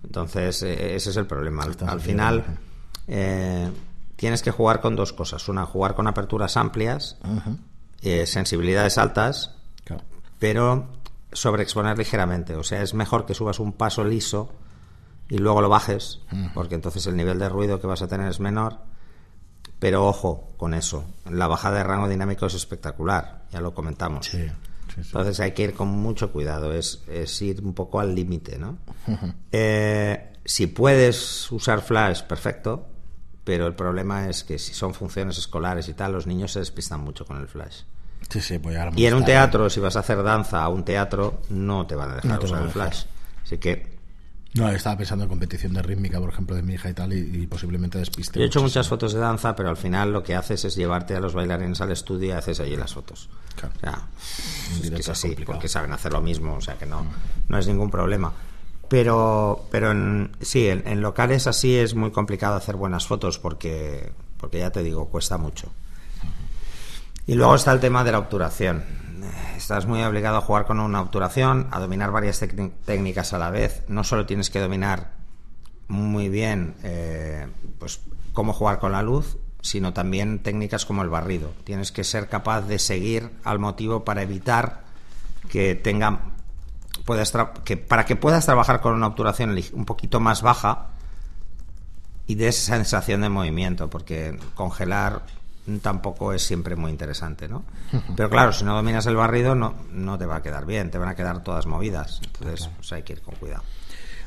Entonces, 0.05 0.63
eh, 0.63 0.95
ese 0.95 1.11
es 1.11 1.17
el 1.17 1.27
problema. 1.27 1.65
Al, 1.87 2.01
final, 2.01 2.45
eh, 3.09 3.71
tienes 4.17 4.43
que 4.43 4.51
jugar 4.51 4.81
con 4.81 4.97
dos 4.97 5.13
cosas. 5.13 5.49
Una, 5.49 5.65
jugar 5.65 5.95
con 5.95 6.07
aperturas 6.07 6.57
amplias, 6.57 7.17
eh, 8.03 8.27
sensibilidades 8.27 8.99
altas, 8.99 9.55
pero 10.39 10.89
sobreexponer 11.33 11.97
ligeramente. 11.99 12.55
O 12.57 12.63
sea, 12.63 12.83
es 12.83 12.95
mejor 12.95 13.27
que 13.27 13.35
subas 13.35 13.59
un 13.61 13.73
paso 13.73 14.05
liso 14.05 14.53
y 15.29 15.39
luego 15.39 15.61
lo 15.61 15.69
bajes, 15.69 16.21
porque 16.55 16.75
entonces 16.75 17.07
el 17.07 17.17
nivel 17.17 17.39
de 17.39 17.49
ruido 17.49 17.81
que 17.81 17.87
vas 17.87 18.03
a 18.03 18.09
tener 18.09 18.29
es 18.29 18.41
menor. 18.41 18.79
Pero 19.79 20.07
ojo 20.07 20.53
con 20.57 20.73
eso, 20.73 21.05
la 21.31 21.49
bajada 21.49 21.79
de 21.79 21.85
rango 21.85 22.09
dinámico 22.09 22.47
es 22.47 22.55
espectacular, 22.55 23.45
ya 23.51 23.61
lo 23.61 23.75
comentamos. 23.75 24.31
Entonces 24.97 25.41
hay 25.41 25.53
que 25.53 25.65
ir 25.65 25.75
con 25.75 25.89
mucho 25.89 26.33
cuidado, 26.33 26.73
es, 26.73 27.03
ir 27.43 27.63
un 27.63 27.75
poco 27.75 28.01
al 28.01 28.15
límite, 28.15 28.59
¿no? 28.59 28.79
Eh, 29.53 30.33
si 30.45 30.69
puedes 30.69 31.51
usar 31.51 31.83
flash, 31.83 32.23
perfecto, 32.23 32.87
pero 33.45 33.67
el 33.67 33.75
problema 33.75 34.29
es 34.29 34.45
que 34.45 34.59
si 34.59 34.73
son 34.73 34.95
funciones 34.95 35.39
escolares 35.39 35.89
y 35.89 35.95
tal, 35.95 36.13
los 36.13 36.27
niños 36.27 36.53
se 36.53 36.61
despistan 36.61 37.01
mucho 37.01 37.27
con 37.27 37.37
el 37.39 37.49
flash. 37.49 37.83
Pues 38.29 38.51
y 38.97 39.07
en 39.07 39.15
un 39.15 39.25
teatro, 39.25 39.71
si 39.71 39.81
vas 39.81 39.97
a 39.97 40.01
hacer 40.01 40.23
danza 40.23 40.63
a 40.63 40.69
un 40.69 40.85
teatro, 40.85 41.43
no 41.49 41.87
te 41.87 41.95
van 41.95 42.11
a 42.11 42.15
dejar 42.17 42.45
usar 42.45 42.63
el 42.63 42.71
flash. 42.71 43.05
Así 43.43 43.59
que. 43.59 43.97
No, 44.55 44.69
estaba 44.71 44.97
pensando 44.97 45.25
en 45.25 45.29
competición 45.29 45.75
de 45.75 45.83
rítmica, 45.83 46.19
por 46.19 46.31
ejemplo, 46.31 46.57
de 46.57 46.63
mi 46.63 46.75
hija 46.75 46.89
y 46.89 46.95
tal, 46.95 47.13
y, 47.13 47.47
posiblemente 47.47 47.99
despiste. 47.99 48.39
Yo 48.39 48.45
he 48.45 48.49
hecho 48.49 48.63
muchas 48.63 48.89
fotos 48.89 49.13
de 49.13 49.21
danza, 49.21 49.55
pero 49.55 49.69
al 49.69 49.77
final 49.77 50.13
lo 50.13 50.23
que 50.23 50.35
haces 50.35 50.65
es 50.65 50.75
llevarte 50.77 51.15
a 51.15 51.21
los 51.21 51.35
bailarines 51.35 51.81
al 51.83 51.93
estudio 51.93 52.29
y 52.29 52.31
haces 52.33 52.61
allí 52.61 52.75
las 52.75 52.95
fotos. 52.95 53.29
Claro. 53.55 53.75
O 53.77 53.81
sea, 53.81 54.99
es, 54.99 55.09
así, 55.11 55.37
porque 55.45 55.69
saben 55.69 55.93
hacer 55.93 56.13
lo 56.13 56.23
mismo, 56.23 56.55
o 56.55 56.61
sea 56.61 56.77
que 56.79 56.87
no, 56.87 57.07
no 57.49 57.59
es 57.59 57.67
ningún 57.67 57.91
problema. 57.91 58.33
Pero, 58.89 59.67
pero 59.71 59.91
en, 59.91 60.33
sí, 60.41 60.69
en, 60.69 60.87
en, 60.87 61.03
locales 61.03 61.47
así 61.47 61.77
es 61.77 61.95
muy 61.95 62.11
complicado 62.11 62.57
hacer 62.57 62.77
buenas 62.77 63.07
fotos 63.07 63.39
porque, 63.39 64.11
porque 64.39 64.61
ya 64.61 64.71
te 64.71 64.83
digo, 64.83 65.07
cuesta 65.09 65.37
mucho. 65.37 65.71
Y 67.27 67.35
luego 67.35 67.57
está 67.57 67.73
el 67.73 67.81
tema 67.81 68.05
de 68.05 68.13
la 68.13 68.19
obturación. 68.19 68.85
Estás 69.57 69.87
muy 69.87 70.03
obligado 70.03 70.37
a 70.37 70.41
jugar 70.41 70.65
con 70.65 70.79
una 70.79 71.01
obturación, 71.01 71.67
a 71.73 71.81
dominar 71.81 72.13
varias 72.13 72.39
técnicas 72.39 73.33
a 73.33 73.39
la 73.39 73.51
vez. 73.51 73.83
No 73.89 74.05
solo 74.05 74.27
tienes 74.27 74.49
que 74.49 74.61
dominar 74.61 75.11
muy 75.89 76.29
bien 76.29 76.77
eh, 76.85 77.49
pues, 77.79 78.01
cómo 78.33 78.53
jugar 78.53 78.79
con 78.79 78.93
la 78.93 79.03
luz, 79.03 79.39
sino 79.61 79.93
también 79.93 80.39
técnicas 80.41 80.87
como 80.87 81.03
el 81.03 81.09
barrido. 81.09 81.53
Tienes 81.65 81.91
que 81.91 82.05
ser 82.05 82.29
capaz 82.29 82.63
de 82.63 82.79
seguir 82.79 83.31
al 83.43 83.59
motivo 83.59 84.05
para 84.05 84.23
evitar 84.23 84.85
que 85.49 85.75
tenga 85.75 86.21
puedas 87.05 87.33
que 87.65 87.77
para 87.77 88.05
que 88.05 88.17
puedas 88.17 88.47
trabajar 88.47 88.81
con 88.81 88.95
una 88.95 89.07
obturación 89.09 89.57
un 89.73 89.85
poquito 89.85 90.19
más 90.19 90.43
baja 90.43 90.89
y 92.27 92.35
de 92.35 92.53
sensación 92.53 93.21
de 93.21 93.29
movimiento, 93.29 93.89
porque 93.91 94.39
congelar 94.55 95.23
tampoco 95.83 96.33
es 96.33 96.43
siempre 96.43 96.77
muy 96.77 96.91
interesante, 96.91 97.49
¿no? 97.49 97.65
Pero 98.17 98.31
claro, 98.31 98.53
si 98.53 98.65
no 98.65 98.75
dominas 98.75 99.07
el 99.07 99.17
barrido 99.17 99.55
no, 99.55 99.75
no 99.93 100.19
te 100.19 100.27
va 100.27 100.37
a 100.37 100.43
quedar 100.43 100.67
bien, 100.67 100.91
te 100.91 100.99
van 100.99 101.09
a 101.09 101.15
quedar 101.15 101.43
todas 101.43 101.67
movidas. 101.67 102.21
Entonces, 102.25 102.71
pues 102.77 102.93
hay 102.93 103.03
que 103.03 103.15
ir 103.15 103.23
con 103.23 103.35
cuidado. 103.37 103.63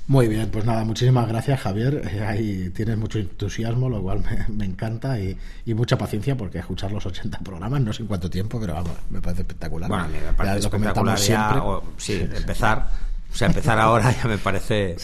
Muy 0.08 0.28
bien, 0.28 0.50
pues 0.50 0.66
nada, 0.66 0.84
muchísimas 0.86 1.28
gracias 1.28 1.60
Javier. 1.60 2.02
Eh, 2.12 2.26
ahí 2.26 2.72
tienes 2.72 2.98
mucho 2.98 3.20
entusiasmo, 3.20 3.90
lo 3.90 4.02
cual 4.02 4.24
me, 4.50 4.66
encanta 4.66 5.20
y, 5.20 5.38
mucha 5.68 6.00
paciencia 6.00 6.36
porque 6.36 6.58
escuchar 6.58 6.92
los 6.92 7.06
80 7.06 7.38
programas, 7.40 7.80
no 7.82 7.94
sé 7.94 8.02
en 8.02 8.08
cuánto 8.08 8.28
tiempo, 8.28 8.60
pero 8.60 8.74
vamos, 8.74 8.94
me 9.12 9.22
parece 9.22 9.44
espectacular. 9.44 9.88
Bueno, 9.88 10.08
me 10.08 10.34
parece 10.34 10.66
espectacular 10.66 11.16
ya, 11.20 11.64
sí, 11.98 12.28
empezar 12.34 13.09
o 13.32 13.36
sea, 13.36 13.48
empezar 13.48 13.80
ahora 13.80 14.12
ya 14.12 14.28
me 14.28 14.38
parece 14.38 14.96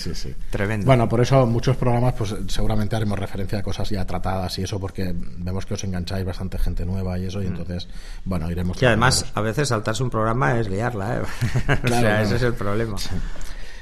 tremendo. 0.49 0.85
Bueno, 0.85 1.07
por 1.07 1.21
eso 1.21 1.45
muchos 1.45 1.77
programas, 1.77 2.13
pues 2.13 2.35
seguramente 2.47 2.95
haremos 2.95 3.17
referencia 3.19 3.59
a 3.59 3.63
cosas 3.63 3.89
ya 3.89 4.05
tratadas 4.05 4.57
y 4.59 4.63
eso, 4.63 4.79
porque 4.79 5.13
vemos 5.15 5.65
que 5.65 5.75
os 5.75 5.83
engancháis 5.83 6.25
bastante 6.25 6.57
gente 6.57 6.85
nueva 6.85 7.17
y 7.19 7.25
eso, 7.25 7.41
y 7.41 7.45
mm. 7.45 7.49
entonces, 7.49 7.87
bueno, 8.23 8.49
iremos. 8.49 8.81
Y 8.81 8.85
además, 8.85 9.25
a 9.33 9.41
veces 9.41 9.69
saltarse 9.69 10.03
un 10.03 10.09
programa 10.09 10.59
es 10.59 10.69
liarla, 10.69 11.17
¿eh? 11.17 11.21
o 11.83 11.87
sea, 11.87 12.21
ese 12.21 12.35
es 12.35 12.43
el 12.43 12.53
problema. 12.53 12.97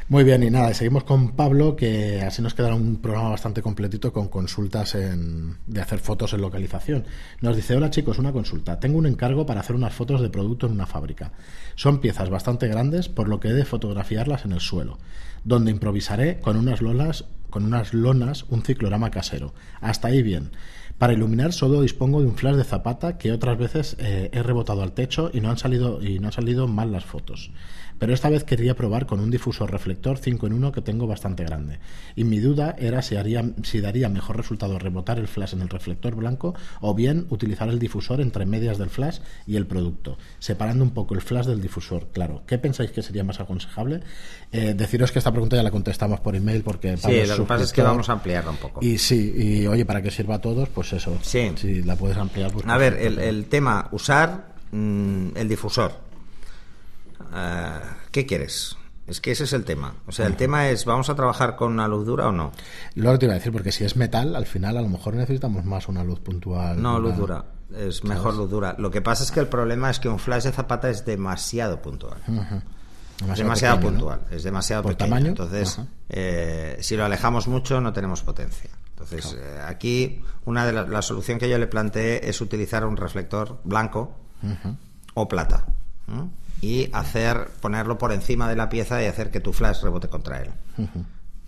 Muy 0.09 0.25
bien, 0.25 0.43
y 0.43 0.49
nada, 0.49 0.73
seguimos 0.73 1.05
con 1.05 1.31
Pablo, 1.31 1.77
que 1.77 2.21
así 2.21 2.41
nos 2.41 2.53
quedará 2.53 2.75
un 2.75 2.97
programa 2.97 3.29
bastante 3.29 3.61
completito 3.61 4.11
con 4.11 4.27
consultas 4.27 4.95
en, 4.95 5.55
de 5.65 5.79
hacer 5.79 5.99
fotos 5.99 6.33
en 6.33 6.41
localización. 6.41 7.05
Nos 7.39 7.55
dice, 7.55 7.77
hola 7.77 7.89
chicos, 7.89 8.19
una 8.19 8.33
consulta. 8.33 8.81
Tengo 8.81 8.97
un 8.97 9.05
encargo 9.05 9.45
para 9.45 9.61
hacer 9.61 9.77
unas 9.77 9.93
fotos 9.93 10.21
de 10.21 10.29
producto 10.29 10.67
en 10.67 10.73
una 10.73 10.87
fábrica. 10.87 11.31
Son 11.75 11.99
piezas 11.99 12.29
bastante 12.29 12.67
grandes, 12.67 13.07
por 13.07 13.29
lo 13.29 13.39
que 13.39 13.47
he 13.47 13.53
de 13.53 13.63
fotografiarlas 13.63 14.43
en 14.43 14.51
el 14.51 14.59
suelo, 14.59 14.99
donde 15.45 15.71
improvisaré 15.71 16.41
con 16.41 16.57
unas 16.57 16.81
lonas, 16.81 17.23
con 17.49 17.63
unas 17.63 17.93
lonas 17.93 18.43
un 18.49 18.61
ciclorama 18.61 19.09
casero. 19.09 19.53
Hasta 19.79 20.09
ahí 20.09 20.21
bien. 20.21 20.51
Para 20.97 21.13
iluminar 21.13 21.53
solo 21.53 21.81
dispongo 21.81 22.21
de 22.21 22.27
un 22.27 22.35
flash 22.35 22.55
de 22.55 22.63
zapata 22.65 23.17
que 23.17 23.31
otras 23.31 23.57
veces 23.57 23.95
eh, 23.99 24.29
he 24.31 24.43
rebotado 24.43 24.83
al 24.83 24.91
techo 24.91 25.31
y 25.33 25.39
no 25.39 25.49
han 25.49 25.57
salido 25.57 26.03
y 26.03 26.19
no 26.19 26.27
han 26.27 26.33
salido 26.33 26.67
mal 26.67 26.91
las 26.91 27.03
fotos 27.03 27.51
pero 28.03 28.15
esta 28.15 28.27
vez 28.27 28.43
quería 28.43 28.75
probar 28.75 29.05
con 29.05 29.21
un 29.21 29.31
difusor 29.31 29.71
reflector 29.71 30.17
5 30.17 30.47
en 30.47 30.51
1 30.51 30.73
que 30.73 30.81
tengo 30.81 31.07
bastante 31.07 31.45
grande. 31.45 31.79
Y 32.17 32.25
mi 32.25 32.39
duda 32.39 32.75
era 32.77 33.01
si, 33.01 33.15
haría, 33.15 33.45
si 33.63 33.79
daría 33.79 34.09
mejor 34.09 34.35
resultado 34.35 34.77
rebotar 34.77 35.19
el 35.19 35.29
flash 35.29 35.53
en 35.53 35.61
el 35.61 35.69
reflector 35.69 36.13
blanco 36.13 36.53
o 36.81 36.93
bien 36.93 37.27
utilizar 37.29 37.69
el 37.69 37.79
difusor 37.79 38.19
entre 38.19 38.45
medias 38.45 38.77
del 38.77 38.89
flash 38.89 39.19
y 39.47 39.55
el 39.55 39.67
producto, 39.67 40.17
separando 40.37 40.83
un 40.83 40.89
poco 40.89 41.13
el 41.13 41.21
flash 41.21 41.45
del 41.45 41.61
difusor. 41.61 42.09
Claro, 42.11 42.43
¿qué 42.45 42.57
pensáis 42.57 42.91
que 42.91 43.01
sería 43.01 43.23
más 43.23 43.39
aconsejable? 43.39 44.01
Eh, 44.51 44.73
deciros 44.75 45.13
que 45.13 45.19
esta 45.19 45.31
pregunta 45.31 45.55
ya 45.55 45.63
la 45.63 45.71
contestamos 45.71 46.19
por 46.19 46.35
email 46.35 46.61
porque... 46.61 46.97
sí, 46.97 47.25
lo 47.25 47.37
que 47.37 47.43
pasa 47.43 47.63
es 47.63 47.71
que 47.71 47.83
vamos 47.83 48.09
a 48.09 48.11
ampliarla 48.11 48.51
un 48.51 48.57
poco. 48.57 48.83
Y 48.83 48.97
sí, 48.97 49.33
y 49.33 49.67
oye, 49.67 49.85
para 49.85 50.01
que 50.01 50.11
sirva 50.11 50.35
a 50.35 50.41
todos, 50.41 50.67
pues 50.67 50.91
eso. 50.91 51.17
Sí. 51.21 51.53
Si 51.55 51.83
la 51.83 51.95
puedes 51.95 52.17
ampliar. 52.17 52.51
Pues 52.51 52.65
a 52.67 52.77
ver, 52.77 52.95
el, 52.95 53.45
tema, 53.45 53.87
usar 53.93 54.47
mm, 54.73 55.37
el 55.37 55.47
difusor 55.47 56.11
eh, 57.33 57.79
¿qué 58.11 58.25
quieres? 58.25 58.77
Es 59.05 59.19
que 59.19 59.31
ese 59.31 59.43
es 59.43 59.53
el 59.53 59.65
tema. 59.65 59.95
O 60.07 60.11
sea, 60.11 60.27
el 60.27 60.37
tema 60.37 60.69
es, 60.69 60.85
¿vamos 60.85 61.09
a 61.09 61.15
trabajar 61.15 61.57
con 61.57 61.73
una 61.73 61.87
luz 61.87 62.05
dura 62.05 62.29
o 62.29 62.31
no? 62.31 62.51
Lo 62.95 63.17
te 63.19 63.25
iba 63.25 63.33
a 63.33 63.37
decir, 63.37 63.51
porque 63.51 63.71
si 63.71 63.83
es 63.83 63.97
metal, 63.97 64.35
al 64.35 64.45
final 64.45 64.77
a 64.77 64.81
lo 64.81 64.87
mejor 64.87 65.15
necesitamos 65.15 65.65
más 65.65 65.89
una 65.89 66.03
luz 66.03 66.21
puntual. 66.21 66.81
No, 66.81 66.99
luz 66.99 67.17
dura. 67.17 67.43
Es 67.77 68.03
mejor 68.03 68.35
luz 68.35 68.49
dura. 68.49 68.75
Lo 68.77 68.91
que 68.91 69.01
pasa 69.01 69.23
es 69.23 69.31
que 69.31 69.41
el 69.41 69.47
problema 69.47 69.89
es 69.89 69.99
que 69.99 70.07
un 70.07 70.19
flash 70.19 70.43
de 70.43 70.51
zapata 70.51 70.89
es 70.89 71.05
demasiado 71.05 71.81
puntual. 71.81 72.17
Demasiado, 73.35 73.79
puntual. 73.79 74.21
Es 74.31 74.43
demasiado 74.43 74.83
¿Por 74.83 74.95
Tamaño? 74.95 75.27
Entonces, 75.27 75.79
eh, 76.09 76.77
si 76.81 76.95
lo 76.95 77.03
alejamos 77.03 77.47
mucho, 77.47 77.81
no 77.81 77.91
tenemos 77.91 78.21
potencia. 78.21 78.69
Entonces, 78.91 79.37
eh, 79.37 79.59
aquí, 79.65 80.21
una 80.45 80.65
de 80.65 80.73
las 80.73 80.87
la 80.87 81.01
solución 81.01 81.39
que 81.39 81.49
yo 81.49 81.57
le 81.57 81.67
planteé 81.67 82.29
es 82.29 82.39
utilizar 82.41 82.85
un 82.85 82.95
reflector 82.95 83.59
blanco 83.63 84.15
o 85.13 85.27
plata 85.27 85.65
y 86.63 86.89
hacer 86.93 87.49
ponerlo 87.59 87.97
por 87.97 88.13
encima 88.13 88.47
de 88.47 88.55
la 88.55 88.69
pieza 88.69 89.03
y 89.03 89.05
hacer 89.05 89.29
que 89.31 89.41
tu 89.41 89.51
flash 89.51 89.83
rebote 89.83 90.07
contra 90.07 90.39
él. 90.39 90.51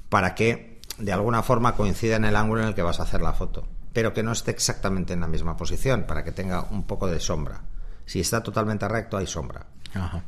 Para 0.10 0.36
que 0.36 0.82
de 0.98 1.14
alguna 1.14 1.42
forma 1.42 1.74
coincida 1.74 2.18
en 2.18 2.26
el 2.26 2.36
ángulo 2.36 2.62
en 2.62 2.68
el 2.68 2.76
que 2.76 2.82
vas 2.82 3.00
a 3.00 3.04
hacer 3.04 3.22
la 3.22 3.32
foto, 3.32 3.66
pero 3.94 4.12
que 4.12 4.24
no 4.24 4.34
esté 4.34 4.52
exactamente 4.52 5.14
en 5.14 5.22
la 5.22 5.28
misma 5.28 5.56
posición, 5.56 6.04
para 6.04 6.26
que 6.26 6.34
tenga 6.34 6.64
un 6.70 6.84
poco 6.84 7.08
de 7.08 7.22
sombra. 7.22 7.62
Si 8.06 8.20
está 8.20 8.44
totalmente 8.44 8.90
recto, 8.90 9.16
hay 9.16 9.26
sombra. 9.26 9.68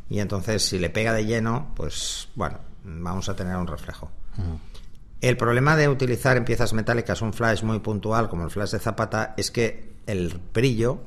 Y 0.10 0.22
entonces, 0.22 0.65
si 0.65 0.79
le 0.79 0.89
pega 0.89 1.12
de 1.12 1.25
lleno, 1.25 1.74
pues 1.75 2.29
bueno, 2.36 2.60
vamos 2.86 3.27
a 3.27 3.36
tener 3.36 3.58
un 3.58 3.67
reflejo. 3.67 4.10
El 5.20 5.36
problema 5.36 5.75
de 5.75 5.89
utilizar 5.89 6.38
en 6.38 6.46
piezas 6.46 6.72
metálicas 6.72 7.22
un 7.22 7.34
flash 7.34 7.62
muy 7.62 7.79
puntual, 7.79 8.29
como 8.29 8.46
el 8.46 8.51
flash 8.51 8.72
de 8.72 8.79
Zapata, 8.79 9.34
es 9.36 9.51
que 9.51 9.98
el 10.06 10.39
brillo 10.53 11.01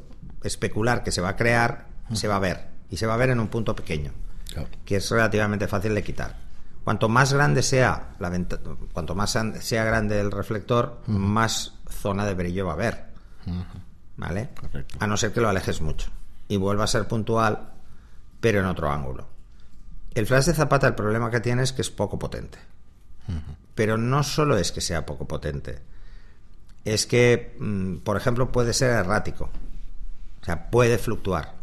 especular 0.45 1.03
que 1.03 1.13
se 1.13 1.23
va 1.23 1.31
a 1.31 1.37
crear 1.37 1.87
se 2.13 2.29
va 2.29 2.37
a 2.37 2.41
ver 2.41 2.70
y 2.91 2.97
se 2.97 3.07
va 3.07 3.15
a 3.15 3.19
ver 3.19 3.31
en 3.31 3.41
un 3.41 3.49
punto 3.49 3.75
pequeño, 3.75 4.13
que 4.85 4.97
es 4.97 5.11
relativamente 5.11 5.69
fácil 5.69 5.95
de 5.95 6.03
quitar. 6.03 6.37
Cuanto 6.85 7.09
más 7.09 7.33
grande 7.33 7.63
sea 7.63 8.17
la 8.19 8.31
cuanto 8.93 9.15
más 9.15 9.39
sea 9.61 9.85
grande 9.85 10.19
el 10.19 10.31
reflector, 10.31 11.01
más 11.07 11.75
zona 11.89 12.27
de 12.27 12.35
brillo 12.35 12.67
va 12.67 12.73
a 12.73 12.75
haber. 12.75 13.11
¿Vale? 14.17 14.51
A 14.99 15.07
no 15.07 15.17
ser 15.17 15.33
que 15.33 15.41
lo 15.41 15.49
alejes 15.49 15.81
mucho 15.81 16.11
y 16.49 16.57
vuelva 16.57 16.85
a 16.85 16.89
ser 16.89 17.07
puntual, 17.07 17.71
pero 18.41 18.61
en 18.61 18.67
otro 18.67 18.91
ángulo. 18.91 19.29
El 20.13 20.27
flash 20.27 20.47
de 20.47 20.55
zapata, 20.55 20.89
el 20.89 20.95
problema 20.95 21.31
que 21.31 21.41
tiene 21.41 21.63
es 21.63 21.73
que 21.73 21.83
es 21.83 21.91
poco 21.91 22.19
potente. 22.19 22.59
Pero 23.75 23.97
no 23.97 24.25
solo 24.25 24.57
es 24.57 24.73
que 24.73 24.81
sea 24.81 25.07
poco 25.07 25.27
potente, 25.27 25.79
es 26.85 27.07
que, 27.07 27.55
mm, 27.61 27.99
por 27.99 28.17
ejemplo, 28.17 28.51
puede 28.51 28.73
ser 28.73 28.91
errático. 28.91 29.49
O 30.43 30.45
sea, 30.45 30.71
puede 30.71 30.99
fluctuar 30.99 31.60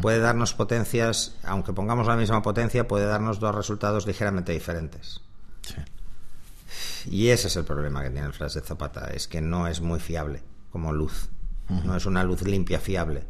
puede 0.00 0.18
darnos 0.18 0.54
potencias, 0.54 1.36
aunque 1.44 1.72
pongamos 1.72 2.06
la 2.06 2.16
misma 2.16 2.42
potencia, 2.42 2.88
puede 2.88 3.06
darnos 3.06 3.38
dos 3.40 3.54
resultados 3.54 4.06
ligeramente 4.06 4.52
diferentes. 4.52 5.20
Y 7.06 7.28
ese 7.28 7.48
es 7.48 7.56
el 7.56 7.64
problema 7.64 8.02
que 8.02 8.10
tiene 8.10 8.26
el 8.26 8.32
flash 8.32 8.54
de 8.54 8.60
Zapata, 8.60 9.10
es 9.12 9.28
que 9.28 9.40
no 9.40 9.66
es 9.66 9.80
muy 9.80 10.00
fiable 10.00 10.42
como 10.70 10.92
luz, 10.92 11.28
no 11.68 11.96
es 11.96 12.06
una 12.06 12.24
luz 12.24 12.42
limpia 12.42 12.78
fiable. 12.78 13.24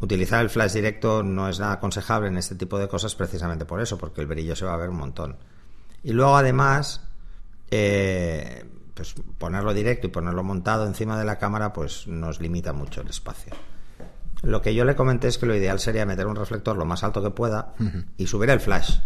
Utilizar 0.00 0.40
el 0.40 0.50
flash 0.50 0.72
directo 0.72 1.22
no 1.22 1.48
es 1.48 1.60
nada 1.60 1.74
aconsejable 1.74 2.28
en 2.28 2.38
este 2.38 2.54
tipo 2.54 2.78
de 2.78 2.88
cosas 2.88 3.14
precisamente 3.14 3.64
por 3.64 3.80
eso, 3.80 3.98
porque 3.98 4.20
el 4.20 4.26
brillo 4.26 4.56
se 4.56 4.64
va 4.64 4.74
a 4.74 4.78
ver 4.78 4.88
un 4.88 4.96
montón. 4.96 5.36
Y 6.02 6.12
luego 6.12 6.36
además, 6.36 7.02
eh, 7.70 8.64
pues 8.94 9.14
ponerlo 9.38 9.74
directo 9.74 10.06
y 10.06 10.10
ponerlo 10.10 10.42
montado 10.42 10.86
encima 10.86 11.18
de 11.18 11.24
la 11.24 11.38
cámara, 11.38 11.72
pues 11.72 12.06
nos 12.06 12.40
limita 12.40 12.72
mucho 12.72 13.02
el 13.02 13.08
espacio. 13.08 13.52
Lo 14.42 14.62
que 14.62 14.74
yo 14.74 14.84
le 14.84 14.96
comenté 14.96 15.28
es 15.28 15.38
que 15.38 15.46
lo 15.46 15.54
ideal 15.54 15.78
sería 15.80 16.06
meter 16.06 16.26
un 16.26 16.36
reflector 16.36 16.76
lo 16.76 16.84
más 16.84 17.04
alto 17.04 17.22
que 17.22 17.30
pueda 17.30 17.74
y 18.16 18.26
subir 18.26 18.50
el 18.50 18.60
flash 18.60 18.98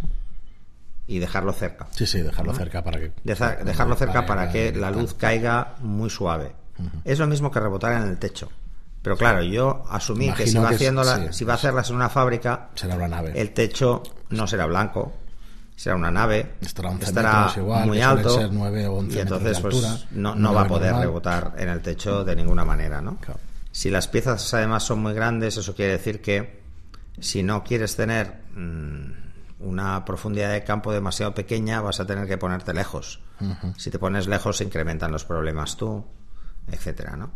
y 1.07 1.19
dejarlo 1.19 1.53
cerca. 1.53 1.87
Sí, 1.91 2.07
sí, 2.07 2.23
dejarlo 2.23 2.55
cerca 2.55 2.83
para 2.83 2.99
que 2.99 3.13
dejarlo 3.25 3.97
cerca 3.97 4.27
para 4.27 4.51
que 4.51 4.73
la 4.73 4.91
luz 4.91 5.15
caiga 5.15 5.75
muy 5.81 6.11
suave. 6.11 6.53
Es 7.05 7.19
lo 7.19 7.27
mismo 7.27 7.51
que 7.51 7.61
rebotar 7.61 7.93
en 7.93 8.09
el 8.09 8.19
techo. 8.19 8.51
Pero 9.03 9.19
claro, 9.19 9.43
yo 9.43 9.85
asumí 9.91 10.33
que 10.33 10.47
si 10.47 10.57
va, 10.57 10.73
si 10.73 11.45
va 11.45 11.53
a 11.53 11.57
hacerlas 11.57 11.91
en 11.91 11.97
una 11.97 12.09
fábrica, 12.09 12.71
será 12.75 12.97
una 12.97 13.09
nave. 13.09 13.33
El 13.39 13.53
techo 13.53 14.03
no 14.31 14.47
será 14.47 14.65
blanco, 14.65 15.13
será 15.77 15.97
una 15.97 16.11
nave, 16.11 16.55
estará, 16.61 17.53
muy 17.85 18.01
alto 18.01 18.41
y 19.11 19.19
entonces 19.19 19.61
pues, 19.61 20.07
no, 20.13 20.35
no 20.35 20.55
va 20.55 20.63
a 20.63 20.67
poder 20.67 20.95
rebotar 20.95 21.53
en 21.59 21.69
el 21.69 21.83
techo 21.83 22.25
de 22.25 22.35
ninguna 22.35 22.65
manera, 22.65 23.03
¿no? 23.03 23.19
Si 23.75 23.91
las 23.91 24.07
piezas 24.07 24.55
además 24.55 24.85
son 24.85 25.01
muy 25.01 25.15
grandes, 25.15 25.57
eso 25.57 25.75
quiere 25.75 25.95
decir 25.95 26.23
que 26.23 26.63
si 27.19 27.43
no 27.43 27.65
quieres 27.65 27.97
tener 27.97 28.43
mm, 28.55 29.11
una 29.59 30.05
profundidad 30.05 30.53
de 30.53 30.63
campo 30.63 30.93
demasiado 30.93 31.35
pequeña, 31.35 31.81
vas 31.81 31.99
a 31.99 32.07
tener 32.07 32.29
que 32.29 32.39
ponerte 32.39 32.73
lejos. 32.73 33.21
Si 33.77 33.91
te 33.91 33.99
pones 33.99 34.29
lejos, 34.29 34.59
se 34.59 34.65
incrementan 34.65 35.11
los 35.11 35.25
problemas 35.25 35.77
tú, 35.77 36.05
etcétera, 36.71 37.17
¿no? 37.17 37.33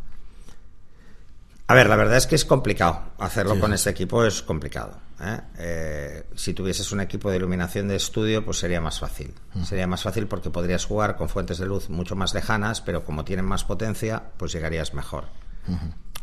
A 1.66 1.74
ver, 1.74 1.88
la 1.88 1.96
verdad 1.96 2.16
es 2.16 2.28
que 2.28 2.36
es 2.36 2.44
complicado. 2.44 3.02
Hacerlo 3.18 3.58
con 3.58 3.72
este 3.72 3.90
equipo 3.90 4.24
es 4.24 4.40
complicado. 4.40 4.96
¿eh? 5.20 5.40
Eh, 5.58 6.26
si 6.36 6.54
tuvieses 6.54 6.92
un 6.92 7.00
equipo 7.00 7.30
de 7.30 7.36
iluminación 7.36 7.88
de 7.88 7.96
estudio, 7.96 8.44
pues 8.44 8.58
sería 8.58 8.80
más 8.80 9.00
fácil. 9.00 9.34
Sería 9.64 9.88
más 9.88 10.04
fácil 10.04 10.28
porque 10.28 10.50
podrías 10.50 10.84
jugar 10.84 11.16
con 11.16 11.28
fuentes 11.28 11.58
de 11.58 11.66
luz 11.66 11.90
mucho 11.90 12.14
más 12.14 12.32
lejanas, 12.32 12.80
pero 12.80 13.04
como 13.04 13.24
tienen 13.24 13.44
más 13.44 13.64
potencia, 13.64 14.22
pues 14.36 14.52
llegarías 14.52 14.94
mejor. 14.94 15.24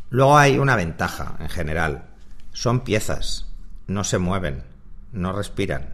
Luego 0.09 0.37
hay 0.37 0.57
una 0.57 0.75
ventaja 0.75 1.35
en 1.39 1.49
general. 1.49 2.05
Son 2.53 2.81
piezas, 2.81 3.47
no 3.87 4.03
se 4.03 4.17
mueven, 4.17 4.63
no 5.11 5.33
respiran. 5.33 5.93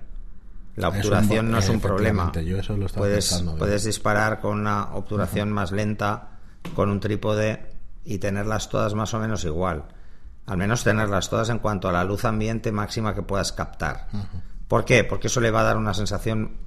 La 0.76 0.90
obturación 0.90 1.52
no 1.52 1.58
es 1.58 1.70
un 1.70 1.80
problema. 1.80 2.32
puedes, 2.94 3.44
puedes 3.58 3.84
disparar 3.84 4.40
con 4.40 4.60
una 4.60 4.94
obturación 4.94 5.52
más 5.52 5.72
lenta, 5.72 6.40
con 6.76 6.90
un 6.90 7.00
trípode 7.00 7.74
y 8.06 8.20
tenerlas 8.20 8.70
todas 8.70 8.94
más 8.94 9.14
o 9.14 9.20
menos 9.20 9.44
igual. 9.44 9.86
Al 10.46 10.58
menos 10.58 10.84
tenerlas 10.84 11.30
todas 11.30 11.50
en 11.50 11.60
cuanto 11.60 11.88
a 11.90 11.92
la 11.92 12.04
luz 12.04 12.26
ambiente 12.26 12.72
máxima 12.72 13.14
que 13.14 13.22
puedas 13.22 13.52
captar. 13.52 14.08
¿Por 14.68 14.86
qué? 14.86 15.04
Porque 15.04 15.28
eso 15.28 15.42
le 15.42 15.52
va 15.52 15.62
a 15.62 15.66
dar 15.66 15.78
una 15.78 15.94
sensación 15.94 16.58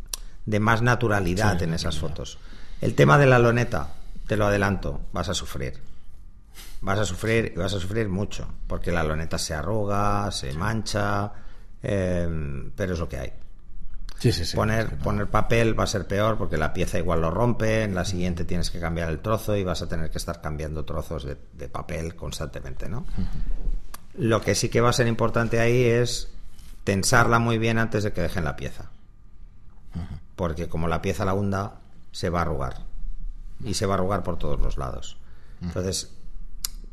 de 0.47 0.61
más 0.61 0.83
naturalidad 0.83 1.63
en 1.63 1.73
esas 1.73 1.99
fotos. 1.99 2.39
El 2.81 2.95
tema 2.95 3.17
de 3.19 3.27
la 3.27 3.39
loneta, 3.39 3.95
te 4.27 4.37
lo 4.37 4.47
adelanto, 4.47 5.01
vas 5.13 5.29
a 5.29 5.35
sufrir 5.35 5.94
vas 6.85 6.99
a 6.99 7.05
sufrir 7.07 7.53
y 7.55 7.59
vas 7.59 7.73
a 7.73 7.81
sufrir 7.81 8.09
mucho, 8.09 8.47
porque 8.67 8.93
la 8.93 9.03
loneta 9.03 9.39
se 9.39 9.55
arruga, 9.55 10.31
se 10.31 10.53
mancha, 10.53 11.33
eh, 11.83 12.71
pero 12.77 12.93
es 12.93 12.99
lo 12.99 13.09
que 13.09 13.17
hay. 13.17 13.33
poner, 14.55 14.99
poner 14.99 15.29
papel 15.29 15.79
va 15.79 15.85
a 15.85 15.87
ser 15.87 16.07
peor 16.07 16.37
porque 16.37 16.59
la 16.59 16.75
pieza 16.75 16.99
igual 16.99 17.23
lo 17.23 17.31
rompe, 17.31 17.85
en 17.85 17.95
la 17.95 18.05
siguiente 18.05 18.45
tienes 18.45 18.71
que 18.71 18.81
cambiar 18.81 19.09
el 19.09 19.21
trozo 19.21 19.57
y 19.57 19.65
vas 19.65 19.81
a 19.81 19.89
tener 19.89 20.11
que 20.11 20.19
estar 20.19 20.43
cambiando 20.43 20.85
trozos 20.85 21.25
de, 21.25 21.69
papel 21.69 22.15
constantemente, 22.15 22.87
¿no? 22.87 23.07
Lo 24.19 24.43
que 24.43 24.55
sí 24.55 24.69
que 24.69 24.83
va 24.83 24.91
a 24.91 24.93
ser 24.93 25.07
importante 25.07 25.61
ahí 25.61 25.85
es 25.85 26.31
tensarla 26.85 27.39
muy 27.39 27.57
bien 27.57 27.79
antes 27.79 28.05
de 28.05 28.13
que 28.13 28.21
dejen 28.21 28.45
la 28.45 28.57
pieza. 28.57 28.91
Porque 30.37 30.69
como 30.69 30.87
la 30.87 31.01
pieza 31.01 31.25
la 31.25 31.33
hunda, 31.33 31.81
se 32.13 32.29
va 32.29 32.41
a 32.41 32.43
arrugar. 32.43 32.83
Y 33.65 33.73
se 33.75 33.87
va 33.87 33.95
a 33.95 33.97
arrugar 33.97 34.23
por 34.23 34.37
todos 34.37 34.61
los 34.61 34.77
lados. 34.77 35.17
Entonces, 35.63 36.14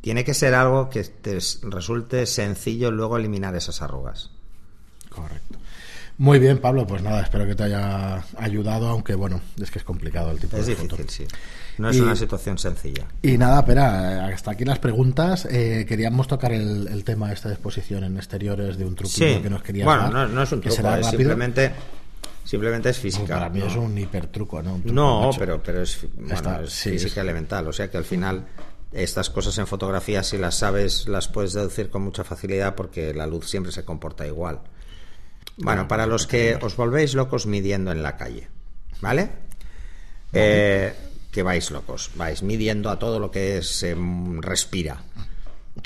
tiene 0.02 0.24
que 0.24 0.34
ser 0.34 0.56
algo 0.56 0.90
que 0.90 1.04
te 1.04 1.40
resulte 1.64 2.26
sencillo 2.26 2.92
luego 2.92 3.18
eliminar 3.18 3.56
esas 3.56 3.82
arrugas. 3.82 4.32
Correcto. 5.10 5.60
Muy 6.18 6.38
bien, 6.38 6.60
Pablo, 6.60 6.86
pues 6.86 7.02
nada, 7.02 7.22
espero 7.22 7.48
que 7.48 7.56
te 7.56 7.64
haya 7.64 8.24
ayudado, 8.38 8.90
aunque 8.90 9.16
bueno, 9.16 9.42
es 9.60 9.72
que 9.72 9.80
es 9.80 9.86
complicado 9.86 10.30
el 10.30 10.40
tipo 10.40 10.56
es 10.56 10.68
de 10.68 10.76
difícil, 10.76 11.10
sí. 11.10 11.26
No 11.80 11.90
es 11.90 12.00
una 12.00 12.16
situación 12.16 12.60
sencilla. 12.60 13.06
Y 13.24 13.40
nada, 13.40 13.62
espera, 13.62 14.28
hasta 14.28 14.52
aquí 14.52 14.64
las 14.64 14.78
preguntas. 14.78 15.48
Eh, 15.50 15.84
queríamos 15.88 16.28
tocar 16.28 16.52
el, 16.52 17.04
tema 17.04 17.30
de 17.30 17.34
esta 17.34 17.50
exposición 17.50 18.04
en 18.04 18.18
exteriores 18.18 18.78
de 18.78 18.86
un 18.86 18.96
truco 18.96 19.16
que 19.18 19.50
nos 19.50 19.64
querías 19.64 19.86
Bueno, 19.86 20.28
no, 20.28 20.44
es 20.44 20.52
un 20.52 20.62
truco, 20.62 20.90
es 20.96 21.08
simplemente 21.08 21.72
simplemente 22.44 22.90
es 22.90 23.00
física. 23.00 23.36
para 23.36 23.50
mí 23.50 23.62
es 23.62 23.76
un 23.76 23.98
hipertruco, 23.98 24.62
¿no? 24.62 24.80
no, 24.86 25.32
pero, 25.40 25.62
pero 25.64 25.82
es, 25.82 26.06
física 26.68 27.22
elemental, 27.22 27.68
o 27.68 27.74
sea 27.74 27.90
que 27.90 27.98
al 27.98 28.06
final 28.06 28.46
estas 28.92 29.30
cosas 29.30 29.58
en 29.58 29.68
fotografía 29.68 30.24
si 30.24 30.38
las 30.38 30.56
sabes 30.56 31.08
las 31.08 31.28
puedes 31.28 31.54
deducir 31.54 31.90
con 31.90 32.02
mucha 32.02 32.24
facilidad 32.24 32.76
porque 32.76 33.14
la 33.14 33.28
luz 33.28 33.50
siempre 33.50 33.72
se 33.72 33.86
comporta 33.86 34.28
igual. 34.28 34.62
Bueno, 35.58 35.88
para 35.88 36.06
los 36.06 36.28
que 36.28 36.58
os 36.62 36.76
volvéis 36.76 37.14
locos 37.14 37.46
midiendo 37.46 37.92
en 37.92 38.04
la 38.04 38.18
calle, 38.18 38.50
¿vale? 39.02 39.30
Eh, 40.34 40.94
que 41.32 41.44
vais 41.44 41.72
locos, 41.72 42.12
vais 42.16 42.44
midiendo 42.44 42.90
a 42.90 43.00
todo 43.00 43.20
lo 43.20 43.32
que 43.32 43.62
se 43.62 43.96
respira. 44.40 45.04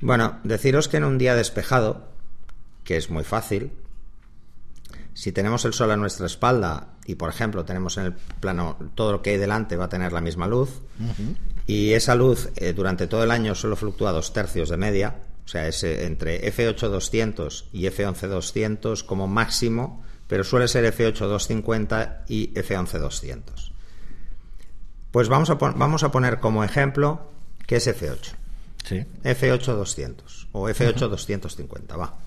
Bueno, 0.01 0.39
deciros 0.43 0.87
que 0.87 0.97
en 0.97 1.03
un 1.03 1.17
día 1.17 1.35
despejado, 1.35 2.07
que 2.83 2.97
es 2.97 3.09
muy 3.09 3.23
fácil, 3.23 3.71
si 5.15 5.31
tenemos 5.31 5.63
el 5.63 5.71
sol 5.71 5.89
a 5.91 5.95
nuestra 5.95 6.25
espalda 6.25 6.89
y, 7.05 7.15
por 7.15 7.29
ejemplo, 7.29 7.63
tenemos 7.63 7.97
en 7.97 8.05
el 8.05 8.13
plano 8.13 8.77
todo 8.95 9.13
lo 9.13 9.21
que 9.21 9.31
hay 9.31 9.37
delante 9.37 9.77
va 9.77 9.85
a 9.85 9.89
tener 9.89 10.11
la 10.11 10.19
misma 10.19 10.45
luz, 10.45 10.81
y 11.65 11.93
esa 11.93 12.15
luz 12.15 12.49
eh, 12.57 12.73
durante 12.73 13.07
todo 13.07 13.23
el 13.23 13.31
año 13.31 13.55
solo 13.55 13.77
fluctúa 13.77 14.11
dos 14.11 14.33
tercios 14.33 14.67
de 14.67 14.75
media, 14.75 15.15
o 15.45 15.47
sea, 15.47 15.69
es 15.69 15.83
eh, 15.85 16.05
entre 16.05 16.53
F8 16.53 17.69
y 17.71 17.83
F11 17.85 19.05
como 19.05 19.27
máximo, 19.27 20.03
pero 20.27 20.43
suele 20.43 20.67
ser 20.67 20.83
F8 20.93 22.25
y 22.27 22.53
F11 22.53 23.71
Pues 25.11 25.29
vamos 25.29 25.49
a, 25.49 25.53
vamos 25.53 26.03
a 26.03 26.11
poner 26.11 26.41
como 26.41 26.65
ejemplo 26.65 27.31
que 27.65 27.77
es 27.77 27.87
F8. 27.87 28.33
Sí. 28.83 29.05
F8 29.23 30.43
o 30.51 30.69
F8 30.69 31.09
va. 31.97 32.17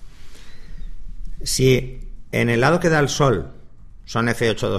Si 1.43 2.08
en 2.31 2.49
el 2.49 2.61
lado 2.61 2.79
que 2.79 2.89
da 2.89 2.99
el 2.99 3.09
sol 3.09 3.51
son 4.05 4.27
F8 4.27 4.69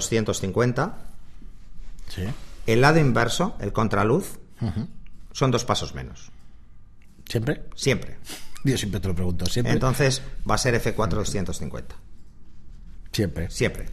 sí. 2.09 2.23
el 2.67 2.81
lado 2.81 2.99
inverso, 2.99 3.57
el 3.61 3.73
contraluz, 3.73 4.39
son 5.33 5.51
dos 5.51 5.65
pasos 5.65 5.95
menos. 5.95 6.31
¿Siempre? 7.29 7.63
Siempre. 7.75 8.19
Yo 8.65 8.77
siempre 8.77 9.01
te 9.01 9.09
lo 9.09 9.15
pregunto, 9.15 9.47
siempre. 9.47 9.73
Entonces 9.73 10.23
va 10.49 10.57
a 10.57 10.59
ser 10.59 10.75
F4 10.83 11.09
250. 11.09 11.95
Siempre. 13.13 13.51
Siempre. 13.51 13.87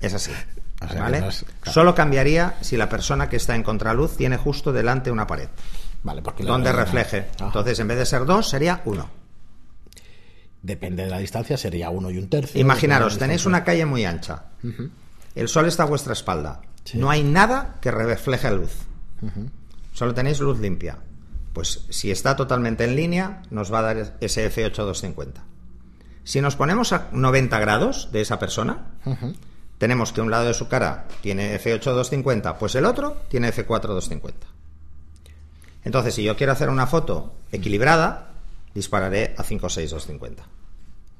Es 0.00 0.14
así. 0.14 0.32
¿Vale? 0.98 1.22
Solo 1.64 1.94
cambiaría 1.94 2.56
si 2.60 2.76
la 2.76 2.88
persona 2.88 3.28
que 3.28 3.36
está 3.36 3.54
en 3.54 3.62
contraluz 3.62 4.16
tiene 4.16 4.36
justo 4.36 4.72
delante 4.72 5.10
una 5.10 5.26
pared. 5.26 5.48
Vale, 6.02 6.22
porque 6.22 6.42
donde 6.42 6.72
refleje. 6.72 7.28
Entonces, 7.38 7.78
en 7.78 7.86
vez 7.86 7.98
de 7.98 8.06
ser 8.06 8.24
dos, 8.24 8.48
sería 8.48 8.82
uno. 8.84 9.21
Depende 10.62 11.04
de 11.04 11.10
la 11.10 11.18
distancia, 11.18 11.56
sería 11.56 11.90
uno 11.90 12.10
y 12.10 12.18
un 12.18 12.28
tercio. 12.28 12.60
Imaginaros, 12.60 13.18
tenéis 13.18 13.46
una 13.46 13.64
calle 13.64 13.84
muy 13.84 14.04
ancha. 14.04 14.44
El 15.34 15.48
sol 15.48 15.66
está 15.66 15.82
a 15.82 15.86
vuestra 15.86 16.12
espalda. 16.12 16.60
No 16.94 17.10
hay 17.10 17.24
nada 17.24 17.78
que 17.80 17.90
refleje 17.90 18.50
luz. 18.50 18.72
Solo 19.92 20.14
tenéis 20.14 20.40
luz 20.40 20.60
limpia. 20.60 20.98
Pues 21.52 21.84
si 21.90 22.10
está 22.10 22.36
totalmente 22.36 22.84
en 22.84 22.96
línea, 22.96 23.42
nos 23.50 23.72
va 23.72 23.80
a 23.80 23.82
dar 23.82 24.16
ese 24.20 24.50
F8250. 24.50 25.42
Si 26.24 26.40
nos 26.40 26.56
ponemos 26.56 26.92
a 26.92 27.08
90 27.12 27.58
grados 27.58 28.10
de 28.12 28.20
esa 28.20 28.38
persona, 28.38 28.86
tenemos 29.78 30.12
que 30.12 30.20
un 30.20 30.30
lado 30.30 30.46
de 30.46 30.54
su 30.54 30.68
cara 30.68 31.08
tiene 31.20 31.60
F8250, 31.60 32.56
pues 32.56 32.76
el 32.76 32.84
otro 32.84 33.22
tiene 33.28 33.52
F4250. 33.52 34.32
Entonces, 35.84 36.14
si 36.14 36.22
yo 36.22 36.36
quiero 36.36 36.52
hacer 36.52 36.70
una 36.70 36.86
foto 36.86 37.34
equilibrada, 37.50 38.31
dispararé 38.74 39.34
a 39.36 39.42
56250. 39.42 40.44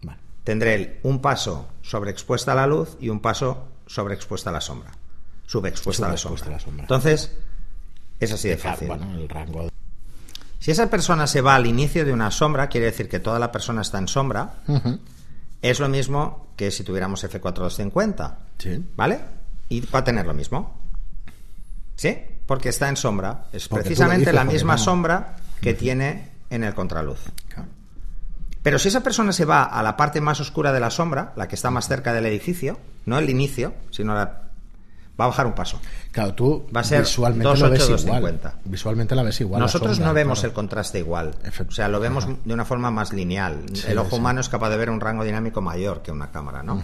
Vale. 0.02 0.18
Tendré 0.44 1.00
un 1.02 1.20
paso 1.20 1.68
sobreexpuesta 1.82 2.52
a 2.52 2.54
la 2.54 2.66
luz 2.66 2.96
y 3.00 3.08
un 3.08 3.20
paso 3.20 3.68
sobreexpuesta 3.86 4.50
a 4.50 4.52
la 4.52 4.60
sombra. 4.60 4.92
Subexpuesta, 5.46 6.06
a, 6.06 6.10
la 6.10 6.16
sombra. 6.16 6.58
Entonces, 6.78 7.36
es 8.18 8.32
así 8.32 8.48
de 8.48 8.56
fácil. 8.56 8.88
Bueno, 8.88 9.12
el 9.14 9.28
rango 9.28 9.68
si 10.62 10.70
esa 10.70 10.88
persona 10.88 11.26
se 11.26 11.40
va 11.40 11.56
al 11.56 11.66
inicio 11.66 12.04
de 12.04 12.12
una 12.12 12.30
sombra, 12.30 12.68
quiere 12.68 12.86
decir 12.86 13.08
que 13.08 13.18
toda 13.18 13.40
la 13.40 13.50
persona 13.50 13.82
está 13.82 13.98
en 13.98 14.06
sombra. 14.06 14.62
Es 15.60 15.80
lo 15.80 15.88
mismo 15.88 16.46
que 16.54 16.70
si 16.70 16.84
tuviéramos 16.84 17.24
F4250. 17.24 18.34
Sí. 18.58 18.84
¿Vale? 18.94 19.18
Y 19.68 19.80
va 19.80 19.98
a 19.98 20.04
tener 20.04 20.24
lo 20.24 20.34
mismo. 20.34 20.78
¿Sí? 21.96 22.16
Porque 22.46 22.68
está 22.68 22.88
en 22.88 22.96
sombra. 22.96 23.46
Es 23.52 23.66
precisamente 23.66 24.32
la 24.32 24.44
misma 24.44 24.78
sombra 24.78 25.34
que 25.60 25.74
tiene 25.74 26.30
en 26.52 26.64
el 26.64 26.74
contraluz. 26.74 27.20
Pero 28.62 28.78
si 28.78 28.88
esa 28.88 29.02
persona 29.02 29.32
se 29.32 29.44
va 29.44 29.64
a 29.64 29.82
la 29.82 29.96
parte 29.96 30.20
más 30.20 30.38
oscura 30.40 30.72
de 30.72 30.78
la 30.78 30.90
sombra, 30.90 31.32
la 31.36 31.48
que 31.48 31.56
está 31.56 31.70
más 31.70 31.88
cerca 31.88 32.12
del 32.12 32.26
edificio, 32.26 32.78
no 33.06 33.18
el 33.18 33.28
inicio, 33.28 33.74
sino 33.90 34.14
la 34.14 34.42
va 35.18 35.26
a 35.26 35.28
bajar 35.28 35.46
un 35.46 35.52
paso. 35.52 35.80
Claro, 36.10 36.34
tú 36.34 36.66
va 36.74 36.80
a 36.80 36.84
ser 36.84 37.02
visualmente 37.02 37.58
lo 37.58 37.70
ves 37.70 37.88
igual. 37.88 38.40
Visualmente 38.64 39.14
la 39.14 39.22
ves 39.22 39.40
igual. 39.40 39.60
Nosotros 39.60 39.98
no 39.98 40.14
vemos 40.14 40.44
el 40.44 40.52
contraste 40.52 40.98
igual. 40.98 41.34
O 41.68 41.72
sea, 41.72 41.88
lo 41.88 42.00
vemos 42.00 42.26
de 42.44 42.54
una 42.54 42.64
forma 42.64 42.90
más 42.90 43.12
lineal. 43.12 43.64
el 43.86 43.98
ojo 43.98 44.16
humano 44.16 44.40
es 44.40 44.48
capaz 44.48 44.70
de 44.70 44.76
ver 44.76 44.90
un 44.90 45.00
rango 45.00 45.24
dinámico 45.24 45.60
mayor 45.60 46.02
que 46.02 46.12
una 46.12 46.30
cámara, 46.30 46.62
¿no? 46.62 46.82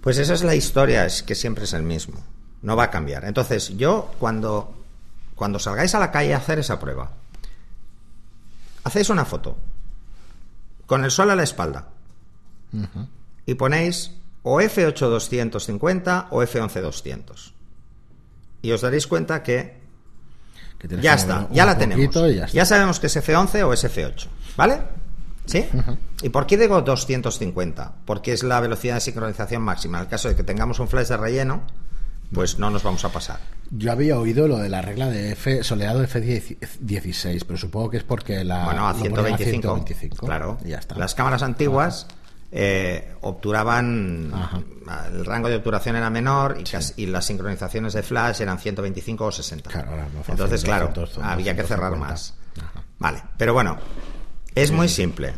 Pues 0.00 0.16
esa 0.16 0.32
es 0.32 0.42
la 0.42 0.54
historia, 0.54 1.04
es 1.04 1.22
que 1.22 1.34
siempre 1.34 1.64
es 1.64 1.74
el 1.74 1.82
mismo. 1.82 2.24
No 2.62 2.76
va 2.76 2.84
a 2.84 2.90
cambiar. 2.90 3.24
Entonces, 3.24 3.76
yo 3.76 4.10
cuando, 4.18 4.74
cuando 5.34 5.58
salgáis 5.58 5.94
a 5.94 5.98
la 5.98 6.10
calle 6.10 6.32
a 6.32 6.38
hacer 6.38 6.58
esa 6.58 6.78
prueba, 6.78 7.10
hacéis 8.84 9.10
una 9.10 9.24
foto 9.24 9.56
con 10.86 11.04
el 11.04 11.10
sol 11.10 11.30
a 11.30 11.36
la 11.36 11.42
espalda 11.42 11.88
y 13.46 13.54
ponéis 13.54 14.12
o 14.42 14.60
F8250 14.60 16.28
o 16.30 16.42
F11200. 16.42 17.52
Y 18.62 18.72
os 18.72 18.80
daréis 18.80 19.06
cuenta 19.06 19.42
que, 19.42 19.80
ya 21.00 21.14
está, 21.14 21.48
ya 21.50 21.66
la 21.66 21.76
tenemos. 21.76 22.04
Ya, 22.52 22.64
sabemos 22.64 23.00
que 23.00 23.06
es 23.06 23.16
F11 23.16 23.64
o 23.64 23.72
es 23.72 23.84
F8, 23.84 24.26
¿vale? 24.56 24.80
¿Sí? 25.46 25.66
¿Y 26.22 26.28
por 26.28 26.46
qué 26.46 26.56
digo 26.56 26.80
250? 26.80 27.94
Porque 28.04 28.32
es 28.32 28.42
la 28.42 28.60
velocidad 28.60 28.94
de 28.94 29.00
sincronización 29.00 29.62
máxima. 29.62 29.98
En 29.98 30.04
el 30.04 30.10
caso 30.10 30.28
de 30.28 30.36
que 30.36 30.44
tengamos 30.44 30.78
un 30.78 30.88
flash 30.88 31.08
de 31.08 31.16
relleno, 31.16 31.62
pues 32.32 32.58
no 32.58 32.70
nos 32.70 32.82
vamos 32.82 33.04
a 33.04 33.10
pasar. 33.10 33.40
Yo 33.70 33.92
había 33.92 34.18
oído 34.18 34.48
lo 34.48 34.58
de 34.58 34.68
la 34.68 34.82
regla 34.82 35.08
de 35.08 35.32
F 35.32 35.62
soleado 35.62 36.02
F16, 36.02 37.44
pero 37.46 37.58
supongo 37.58 37.90
que 37.90 37.98
es 37.98 38.04
porque 38.04 38.44
la 38.44 38.64
bueno 38.64 38.88
a 38.88 38.94
125, 38.94 40.26
claro. 40.26 40.58
Ya 40.64 40.78
está. 40.78 40.96
Las 40.96 41.14
cámaras 41.14 41.42
antiguas 41.42 42.06
eh, 42.52 43.14
obturaban 43.20 44.32
el 45.12 45.24
rango 45.24 45.48
de 45.48 45.56
obturación 45.56 45.94
era 45.94 46.10
menor 46.10 46.58
y, 46.96 47.06
las 47.06 47.24
sincronizaciones 47.24 47.92
de 47.92 48.02
flash 48.02 48.40
eran 48.40 48.58
125 48.58 49.24
o 49.24 49.30
60 49.30 49.86
entonces 50.26 50.64
claro 50.64 50.92
había 51.22 51.54
que 51.54 51.62
cerrar 51.62 51.96
más. 51.96 52.34
Vale 52.98 53.22
pero 53.36 53.54
bueno 53.54 53.78
es 54.54 54.72
muy 54.72 54.88
simple. 54.88 55.32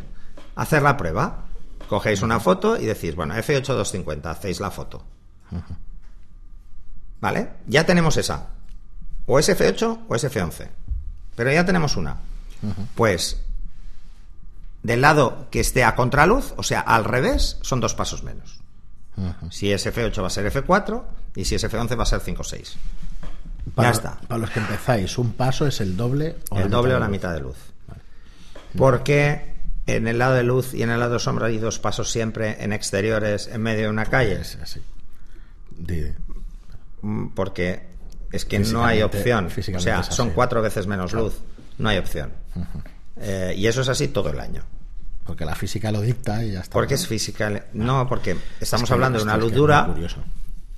Hacer 0.54 0.82
la 0.82 0.96
prueba. 0.96 1.44
Cogéis 1.88 2.22
una 2.22 2.40
foto 2.40 2.78
y 2.78 2.86
decís 2.86 3.14
bueno 3.14 3.34
F8250 3.34 4.24
hacéis 4.24 4.60
la 4.60 4.70
foto 4.70 5.04
vale 7.22 7.48
ya 7.66 7.86
tenemos 7.86 8.18
esa 8.18 8.48
o 9.24 9.38
es 9.38 9.48
F8 9.48 10.00
o 10.06 10.14
es 10.14 10.24
F11 10.24 10.68
pero 11.34 11.50
ya 11.50 11.64
tenemos 11.64 11.96
una 11.96 12.18
pues 12.94 13.40
del 14.82 15.00
lado 15.00 15.46
que 15.50 15.60
esté 15.60 15.84
a 15.84 15.94
contraluz, 15.94 16.54
o 16.56 16.62
sea, 16.62 16.80
al 16.80 17.04
revés, 17.04 17.58
son 17.62 17.80
dos 17.80 17.94
pasos 17.94 18.22
menos. 18.22 18.60
Si 19.50 19.70
es 19.70 19.86
F8 19.86 20.22
va 20.22 20.26
a 20.26 20.30
ser 20.30 20.52
F4 20.52 21.02
y 21.36 21.44
si 21.44 21.54
es 21.54 21.64
F11 21.64 21.98
va 21.98 22.02
a 22.02 22.06
ser 22.06 22.20
5-6. 22.20 22.74
Ya 23.76 23.90
está. 23.90 24.18
Para 24.26 24.40
los 24.40 24.50
que 24.50 24.58
empezáis, 24.58 25.18
un 25.18 25.34
paso 25.34 25.66
es 25.66 25.80
el 25.80 25.96
doble 25.96 26.36
o 26.50 26.58
el 26.58 26.70
doble 26.70 26.94
o 26.94 26.98
la 26.98 27.08
mitad 27.08 27.32
de 27.32 27.40
luz. 27.40 27.56
Porque 28.76 29.54
en 29.86 30.08
el 30.08 30.18
lado 30.18 30.34
de 30.34 30.42
luz 30.42 30.74
y 30.74 30.82
en 30.82 30.90
el 30.90 30.98
lado 30.98 31.14
de 31.14 31.18
sombra 31.20 31.48
hay 31.48 31.58
dos 31.58 31.78
pasos 31.78 32.10
siempre 32.10 32.62
en 32.64 32.72
exteriores 32.72 33.48
en 33.48 33.62
medio 33.62 33.84
de 33.84 33.90
una 33.90 34.06
calle? 34.06 34.40
Es 34.40 34.58
así. 34.60 34.80
Porque 37.34 37.82
es 38.30 38.44
que 38.44 38.58
no 38.58 38.84
hay 38.84 39.02
opción. 39.02 39.48
O 39.74 39.80
sea, 39.80 40.02
son 40.02 40.30
cuatro 40.30 40.62
veces 40.62 40.86
menos 40.86 41.12
luz. 41.12 41.38
No 41.78 41.88
hay 41.88 41.98
opción. 41.98 42.32
Eh, 43.16 43.54
y 43.56 43.66
eso 43.66 43.82
es 43.82 43.88
así 43.88 44.08
todo 44.08 44.30
el 44.30 44.40
año. 44.40 44.62
Porque 45.24 45.44
la 45.44 45.54
física 45.54 45.92
lo 45.92 46.00
dicta 46.00 46.44
y 46.44 46.52
ya 46.52 46.60
está. 46.60 46.72
Porque 46.72 46.94
es 46.94 47.06
física. 47.06 47.64
No, 47.72 48.08
porque 48.08 48.36
estamos 48.60 48.90
hablando 48.90 49.18
de 49.18 49.24
una 49.24 49.36
luz 49.36 49.52
dura. 49.52 49.86
curioso. 49.86 50.22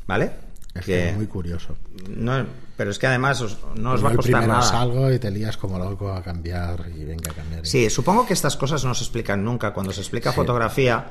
¿Vale? 0.07 0.33
Es 0.75 0.85
que, 0.85 1.11
es 1.11 1.17
muy 1.17 1.27
curioso. 1.27 1.77
No, 2.09 2.45
pero 2.77 2.91
es 2.91 2.99
que 2.99 3.07
además 3.07 3.45
no 3.77 3.93
os 3.93 4.05
va 4.05 4.11
a 4.11 4.15
costar 4.17 4.41
primero 4.41 4.47
nada. 4.49 4.63
salgo 4.63 5.13
y 5.13 5.21
te 5.21 5.31
lías 5.31 5.57
como 5.57 5.79
loco 5.79 6.13
a 6.13 6.21
cambiar 6.23 6.91
y 6.95 7.05
venga 7.05 7.31
a 7.31 7.35
cambiar. 7.35 7.65
Sí, 7.65 7.89
supongo 7.89 8.27
que 8.27 8.33
estas 8.33 8.57
cosas 8.57 8.85
no 8.85 8.93
se 8.95 9.05
explican 9.05 9.45
nunca 9.45 9.73
cuando 9.73 9.93
se 9.93 10.01
explica 10.01 10.33
fotografía, 10.33 11.05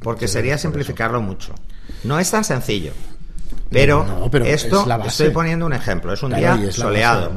porque 0.00 0.26
sería 0.26 0.56
simplificarlo 0.56 1.20
mucho. 1.20 1.54
No 2.04 2.18
es 2.18 2.30
tan 2.30 2.44
sencillo. 2.44 2.92
Pero, 3.70 4.30
esto, 4.44 4.86
estoy 5.06 5.30
poniendo 5.30 5.66
un 5.66 5.72
ejemplo, 5.72 6.12
es 6.12 6.22
un 6.22 6.34
día 6.34 6.58
soleado. 6.72 7.32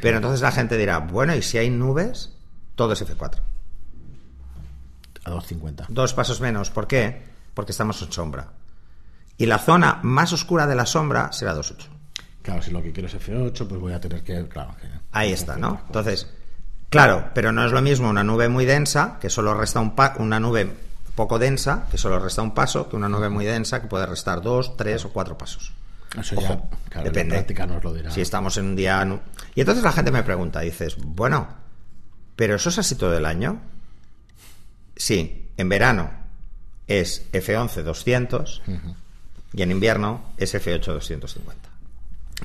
Pero 0.00 0.16
entonces 0.16 0.40
la 0.40 0.52
gente 0.52 0.76
dirá, 0.76 0.98
bueno, 0.98 1.34
¿y 1.34 1.42
si 1.42 1.58
hay 1.58 1.70
nubes? 1.70 2.32
Todo 2.74 2.92
es 2.92 3.06
F4. 3.06 3.40
A 5.24 5.30
2.50. 5.30 5.86
Dos 5.88 6.14
pasos 6.14 6.40
menos. 6.40 6.70
¿Por 6.70 6.86
qué? 6.86 7.22
Porque 7.54 7.72
estamos 7.72 8.00
en 8.02 8.12
sombra. 8.12 8.48
Y 9.36 9.46
la 9.46 9.58
zona 9.58 10.00
más 10.02 10.32
oscura 10.32 10.66
de 10.66 10.74
la 10.74 10.86
sombra 10.86 11.32
será 11.32 11.54
2.8. 11.54 11.86
Claro, 12.42 12.62
si 12.62 12.70
lo 12.70 12.82
que 12.82 12.92
quiero 12.92 13.08
es 13.08 13.14
F8, 13.14 13.68
pues 13.68 13.80
voy 13.80 13.92
a 13.92 14.00
tener 14.00 14.22
que... 14.22 14.48
Claro, 14.48 14.74
Ahí 15.12 15.32
está, 15.32 15.56
¿no? 15.56 15.82
Entonces, 15.86 16.28
claro, 16.88 17.30
pero 17.34 17.52
no 17.52 17.64
es 17.64 17.72
lo 17.72 17.82
mismo 17.82 18.08
una 18.08 18.24
nube 18.24 18.48
muy 18.48 18.64
densa, 18.64 19.18
que 19.20 19.28
solo 19.28 19.54
resta 19.54 19.80
un 19.80 19.94
pa 19.94 20.14
una 20.18 20.40
nube 20.40 20.72
poco 21.18 21.36
densa, 21.40 21.88
que 21.90 21.98
solo 21.98 22.20
resta 22.20 22.42
un 22.42 22.54
paso, 22.54 22.88
que 22.88 22.94
una 22.94 23.08
nube 23.08 23.28
muy 23.28 23.44
densa, 23.44 23.82
que 23.82 23.88
puede 23.88 24.06
restar 24.06 24.40
dos, 24.40 24.76
tres 24.76 25.04
o 25.04 25.10
cuatro 25.10 25.36
pasos. 25.36 25.72
Eso 26.16 26.40
ya, 26.40 26.62
depende. 27.02 27.34
La 27.34 27.40
práctica 27.40 27.66
nos 27.66 27.82
lo 27.82 27.92
dirá. 27.92 28.12
Si 28.12 28.20
estamos 28.20 28.56
en 28.56 28.66
un 28.66 28.76
día... 28.76 29.04
Y 29.56 29.60
entonces 29.60 29.82
la 29.82 29.90
gente 29.90 30.12
me 30.12 30.22
pregunta, 30.22 30.60
dices, 30.60 30.96
bueno, 30.96 31.48
¿pero 32.36 32.54
eso 32.54 32.68
es 32.68 32.78
así 32.78 32.94
todo 32.94 33.16
el 33.16 33.26
año? 33.26 33.60
Sí, 34.94 35.50
en 35.56 35.68
verano 35.68 36.08
es 36.86 37.32
F11 37.32 37.82
200 37.82 38.62
y 39.54 39.62
en 39.62 39.70
invierno 39.72 40.22
es 40.36 40.54
F8 40.54 40.92
250. 40.94 41.68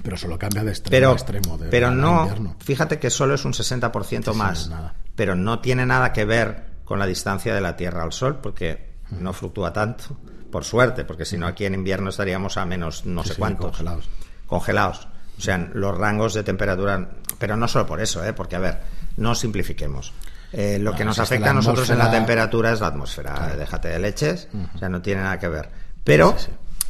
Pero 0.02 0.18
solo 0.18 0.40
cambia 0.40 0.64
de 0.64 0.72
extremo 0.72 1.12
a 1.12 1.14
extremo. 1.14 1.60
De 1.60 1.70
pero 1.70 1.92
no, 1.92 2.56
fíjate 2.58 2.98
que 2.98 3.12
solo 3.12 3.36
es 3.36 3.46
un 3.46 3.54
60% 3.54 4.34
más. 4.34 4.72
pero 5.16 5.36
no 5.36 5.60
tiene 5.60 5.86
nada 5.86 6.12
que 6.12 6.26
ver 6.26 6.73
con 6.94 7.00
la 7.00 7.08
distancia 7.08 7.56
de 7.56 7.60
la 7.60 7.76
Tierra 7.76 8.04
al 8.04 8.14
Sol, 8.14 8.38
porque 8.40 8.98
no 9.10 9.34
fluctúa 9.34 9.74
tanto, 9.74 10.16
por 10.52 10.64
suerte, 10.64 11.06
porque 11.06 11.26
si 11.26 11.40
no 11.40 11.48
aquí 11.48 11.66
en 11.66 11.74
invierno 11.74 12.12
estaríamos 12.12 12.56
a 12.56 12.68
menos 12.68 13.08
no 13.08 13.24
sé 13.24 13.34
cuántos. 13.34 13.72
Congelados. 13.72 14.10
Congelados. 14.46 15.08
O 15.36 15.42
sea, 15.42 15.58
los 15.74 15.98
rangos 15.98 16.36
de 16.36 16.44
temperatura, 16.44 17.10
pero 17.40 17.58
no 17.58 17.68
solo 17.68 17.88
por 17.88 18.00
eso, 18.00 18.24
¿eh? 18.24 18.34
porque 18.34 18.58
a 18.58 18.60
ver, 18.60 18.82
no 19.18 19.34
simplifiquemos. 19.34 20.14
Eh, 20.52 20.78
lo 20.78 20.94
que 20.94 21.04
nos 21.04 21.18
afecta 21.18 21.50
a 21.50 21.54
nosotros 21.56 21.90
en 21.90 21.98
la 21.98 22.12
temperatura 22.12 22.72
es 22.72 22.80
la 22.80 22.90
atmósfera. 22.90 23.56
Déjate 23.58 23.88
de 23.88 23.98
leches, 23.98 24.48
o 24.76 24.78
sea, 24.78 24.88
no 24.88 25.02
tiene 25.02 25.24
nada 25.24 25.40
que 25.40 25.48
ver. 25.48 25.72
Pero 26.04 26.36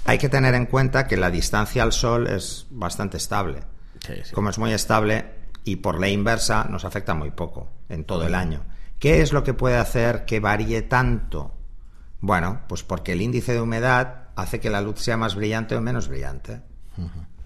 hay 0.04 0.18
que 0.18 0.28
tener 0.28 0.54
en 0.54 0.66
cuenta 0.66 1.08
que 1.08 1.16
la 1.16 1.32
distancia 1.32 1.82
al 1.82 1.94
Sol 1.94 2.28
es 2.28 2.68
bastante 2.72 3.16
estable. 3.16 3.64
Como 4.34 4.50
es 4.50 4.58
muy 4.58 4.74
estable 4.74 5.32
y 5.64 5.78
por 5.78 5.98
ley 5.98 6.12
inversa 6.12 6.66
nos 6.66 6.84
afecta 6.84 7.14
muy 7.14 7.32
poco 7.32 7.72
en 7.88 8.04
todo 8.04 8.28
el 8.28 8.36
año. 8.36 8.66
¿Qué 9.00 9.22
es 9.22 9.34
lo 9.34 9.44
que 9.44 9.54
puede 9.54 9.78
hacer 9.78 10.26
que 10.26 10.40
varíe 10.40 10.82
tanto? 10.84 11.58
Bueno, 12.22 12.62
pues 12.68 12.84
porque 12.84 13.14
el 13.14 13.22
índice 13.22 13.54
de 13.54 13.62
humedad 13.62 14.30
hace 14.36 14.60
que 14.60 14.70
la 14.70 14.82
luz 14.82 15.02
sea 15.02 15.18
más 15.18 15.36
brillante 15.36 15.76
o 15.76 15.82
menos 15.82 16.08
brillante. 16.08 16.62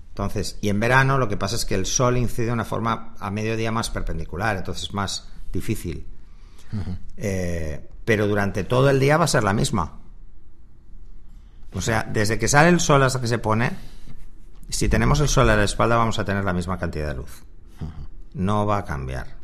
Entonces, 0.09 0.57
y 0.61 0.69
en 0.69 0.79
verano 0.79 1.17
lo 1.17 1.27
que 1.27 1.37
pasa 1.37 1.55
es 1.55 1.65
que 1.65 1.75
el 1.75 1.85
sol 1.85 2.17
incide 2.17 2.47
de 2.47 2.53
una 2.53 2.65
forma 2.65 3.13
a 3.19 3.31
mediodía 3.31 3.71
más 3.71 3.89
perpendicular, 3.89 4.57
entonces 4.57 4.83
es 4.83 4.93
más 4.93 5.29
difícil. 5.51 6.05
Eh, 7.15 7.89
pero 8.03 8.27
durante 8.27 8.63
todo 8.63 8.89
el 8.89 8.99
día 8.99 9.17
va 9.17 9.25
a 9.25 9.27
ser 9.27 9.43
la 9.43 9.53
misma. 9.53 9.99
O 11.73 11.81
sea, 11.81 12.03
desde 12.03 12.39
que 12.39 12.47
sale 12.47 12.69
el 12.69 12.79
sol 12.79 13.03
hasta 13.03 13.21
que 13.21 13.27
se 13.27 13.39
pone, 13.39 13.71
si 14.69 14.89
tenemos 14.89 15.19
el 15.19 15.27
sol 15.27 15.49
a 15.49 15.55
la 15.55 15.63
espalda 15.63 15.97
vamos 15.97 16.19
a 16.19 16.25
tener 16.25 16.43
la 16.43 16.53
misma 16.53 16.77
cantidad 16.77 17.09
de 17.09 17.15
luz. 17.15 17.43
No 18.33 18.65
va 18.65 18.77
a 18.77 18.85
cambiar. 18.85 19.36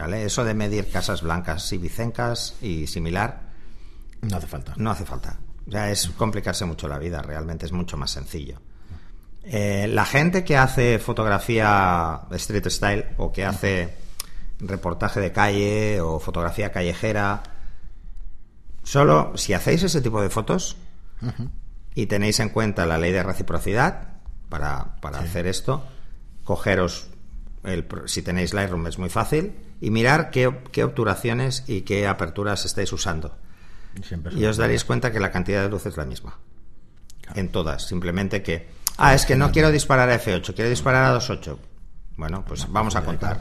¿Vale? 0.00 0.24
Eso 0.24 0.44
de 0.44 0.54
medir 0.54 0.90
casas 0.90 1.20
blancas 1.20 1.70
y 1.74 1.78
bicencas 1.78 2.54
y 2.62 2.86
similar. 2.86 3.42
No 4.22 4.38
hace 4.38 4.46
falta. 4.46 4.72
No 4.76 4.90
hace 4.90 5.04
falta. 5.04 5.36
Ya 5.66 5.90
es 5.90 6.08
complicarse 6.08 6.64
mucho 6.64 6.88
la 6.88 6.98
vida, 6.98 7.20
realmente 7.20 7.66
es 7.66 7.72
mucho 7.72 7.98
más 7.98 8.10
sencillo. 8.10 8.60
Eh, 9.44 9.88
la 9.88 10.06
gente 10.06 10.42
que 10.42 10.56
hace 10.56 10.98
fotografía 10.98 12.22
street 12.30 12.68
style 12.68 13.06
o 13.18 13.30
que 13.30 13.44
hace 13.44 13.94
reportaje 14.58 15.20
de 15.20 15.32
calle 15.32 16.00
o 16.00 16.18
fotografía 16.18 16.72
callejera, 16.72 17.42
solo 18.82 19.36
si 19.36 19.52
hacéis 19.52 19.82
ese 19.82 20.00
tipo 20.00 20.22
de 20.22 20.30
fotos, 20.30 20.76
y 21.94 22.06
tenéis 22.06 22.40
en 22.40 22.48
cuenta 22.48 22.86
la 22.86 22.96
ley 22.96 23.12
de 23.12 23.22
reciprocidad 23.22 24.14
para, 24.48 24.96
hacer 25.18 25.46
esto, 25.46 25.84
cogeros, 26.44 27.08
el, 27.64 27.86
si 28.06 28.22
tenéis 28.22 28.54
Lightroom 28.54 28.86
es 28.86 28.98
muy 28.98 29.10
fácil, 29.10 29.54
y 29.80 29.90
mirar 29.90 30.30
qué, 30.30 30.46
obturaciones 30.46 31.64
y 31.66 31.82
qué 31.82 32.06
aperturas 32.06 32.64
estáis 32.64 32.92
usando. 32.92 33.36
y 34.36 34.44
os 34.44 34.56
daréis 34.56 34.84
cuenta 34.84 35.12
que 35.12 35.20
la 35.20 35.30
cantidad 35.30 35.62
de 35.62 35.68
luz 35.68 35.86
es 35.86 35.96
la 35.96 36.04
misma. 36.04 36.38
En 37.34 37.50
todas. 37.50 37.86
Simplemente 37.86 38.42
que. 38.42 38.68
Ah, 38.96 39.14
es 39.14 39.24
que 39.24 39.36
no 39.36 39.52
quiero 39.52 39.70
disparar 39.70 40.10
a 40.10 40.20
F8, 40.20 40.54
quiero 40.54 40.68
disparar 40.68 41.04
a 41.04 41.16
2.8. 41.16 41.56
Bueno, 42.16 42.44
pues 42.44 42.70
vamos 42.70 42.96
a 42.96 43.02
contar. 43.04 43.40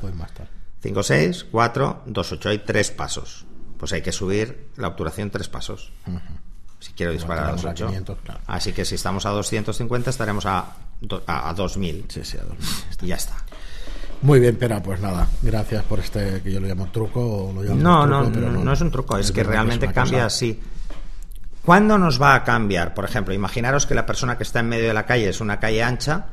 5, 0.81 1.03
6, 1.03 1.47
4, 1.51 2.03
2, 2.05 2.31
8. 2.31 2.49
Hay 2.49 2.59
tres 2.59 2.91
pasos. 2.91 3.45
Pues 3.77 3.91
hay 3.93 4.01
que 4.01 4.11
subir 4.11 4.69
la 4.77 4.89
obturación 4.89 5.29
tres 5.29 5.49
pasos 5.49 5.91
si 6.79 6.93
quiero 6.93 7.11
disparar 7.11 7.45
a 7.45 7.55
2.8. 7.55 8.15
Así 8.47 8.73
que 8.73 8.85
si 8.85 8.95
estamos 8.95 9.25
a 9.25 9.29
250 9.31 10.09
estaremos 10.09 10.45
a, 10.45 10.75
a, 11.27 11.53
2000. 11.53 12.05
Sí, 12.07 12.23
sí, 12.23 12.37
a 12.37 12.43
2000. 12.43 12.67
Y 13.01 13.07
ya 13.07 13.15
está. 13.15 13.35
Muy 14.21 14.39
bien, 14.39 14.57
pero 14.59 14.81
pues 14.81 14.99
nada, 14.99 15.27
gracias 15.41 15.83
por 15.83 15.99
este 15.99 16.41
que 16.41 16.51
yo 16.51 16.59
lo 16.59 16.67
llamo 16.67 16.91
truco. 16.91 17.51
lo 17.53 17.63
llamo 17.63 17.81
no, 17.81 18.05
no, 18.05 18.23
no, 18.29 18.73
es 18.73 18.81
un 18.81 18.91
truco, 18.91 19.17
es, 19.17 19.31
que 19.31 19.43
realmente 19.43 19.91
cambia 19.91 20.25
así. 20.25 20.61
¿Cuándo 21.63 21.97
nos 21.97 22.21
va 22.21 22.35
a 22.35 22.43
cambiar? 22.43 22.93
Por 22.93 23.05
ejemplo, 23.05 23.33
imaginaros 23.33 23.85
que 23.85 23.95
la 23.95 24.05
persona 24.05 24.37
que 24.37 24.43
está 24.43 24.59
en 24.59 24.69
medio 24.69 24.87
de 24.87 24.93
la 24.93 25.05
calle 25.05 25.29
es 25.29 25.39
una 25.39 25.59
calle 25.59 25.83
ancha 25.83 26.27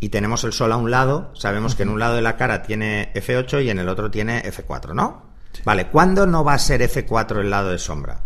y 0.00 0.08
tenemos 0.08 0.44
el 0.44 0.52
sol 0.52 0.72
a 0.72 0.76
un 0.76 0.90
lado, 0.90 1.30
sabemos 1.34 1.74
que 1.74 1.84
en 1.84 1.90
un 1.90 2.00
lado 2.00 2.16
de 2.16 2.22
la 2.22 2.36
cara 2.36 2.62
tiene 2.62 3.12
F8 3.14 3.64
y 3.64 3.70
en 3.70 3.78
el 3.78 3.88
otro 3.88 4.10
tiene 4.10 4.42
F4, 4.42 4.94
¿no? 4.94 5.34
Vale, 5.64 5.86
¿cuándo 5.86 6.26
no 6.26 6.44
va 6.44 6.54
a 6.54 6.58
ser 6.58 6.82
F4 6.82 7.40
el 7.40 7.50
lado 7.50 7.70
de 7.70 7.78
sombra? 7.78 8.24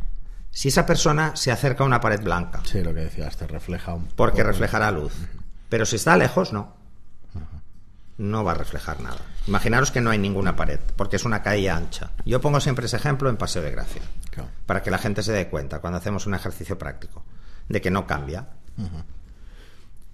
si 0.50 0.68
esa 0.68 0.86
persona 0.86 1.36
se 1.36 1.52
acerca 1.52 1.84
a 1.84 1.86
una 1.86 2.00
pared 2.00 2.20
blanca. 2.20 2.62
Sí, 2.64 2.82
lo 2.82 2.92
que 2.94 3.00
decías, 3.02 3.36
te 3.36 3.46
refleja 3.46 3.94
un 3.94 4.08
Porque 4.08 4.42
reflejará 4.42 4.90
luz. 4.90 5.12
Pero 5.68 5.86
si 5.86 5.96
está 5.96 6.16
lejos, 6.16 6.52
no. 6.52 6.77
No 8.18 8.44
va 8.44 8.52
a 8.52 8.54
reflejar 8.54 9.00
nada. 9.00 9.18
Imaginaros 9.46 9.90
que 9.90 10.00
no 10.00 10.10
hay 10.10 10.18
ninguna 10.18 10.56
pared, 10.56 10.80
porque 10.96 11.16
es 11.16 11.24
una 11.24 11.42
calle 11.42 11.70
ancha. 11.70 12.10
Yo 12.24 12.40
pongo 12.40 12.60
siempre 12.60 12.86
ese 12.86 12.96
ejemplo 12.96 13.30
en 13.30 13.36
Paseo 13.36 13.62
de 13.62 13.70
Gracia, 13.70 14.02
para 14.66 14.82
que 14.82 14.90
la 14.90 14.98
gente 14.98 15.22
se 15.22 15.32
dé 15.32 15.48
cuenta 15.48 15.78
cuando 15.78 15.98
hacemos 15.98 16.26
un 16.26 16.34
ejercicio 16.34 16.76
práctico, 16.78 17.24
de 17.68 17.80
que 17.80 17.90
no 17.90 18.06
cambia. 18.06 18.48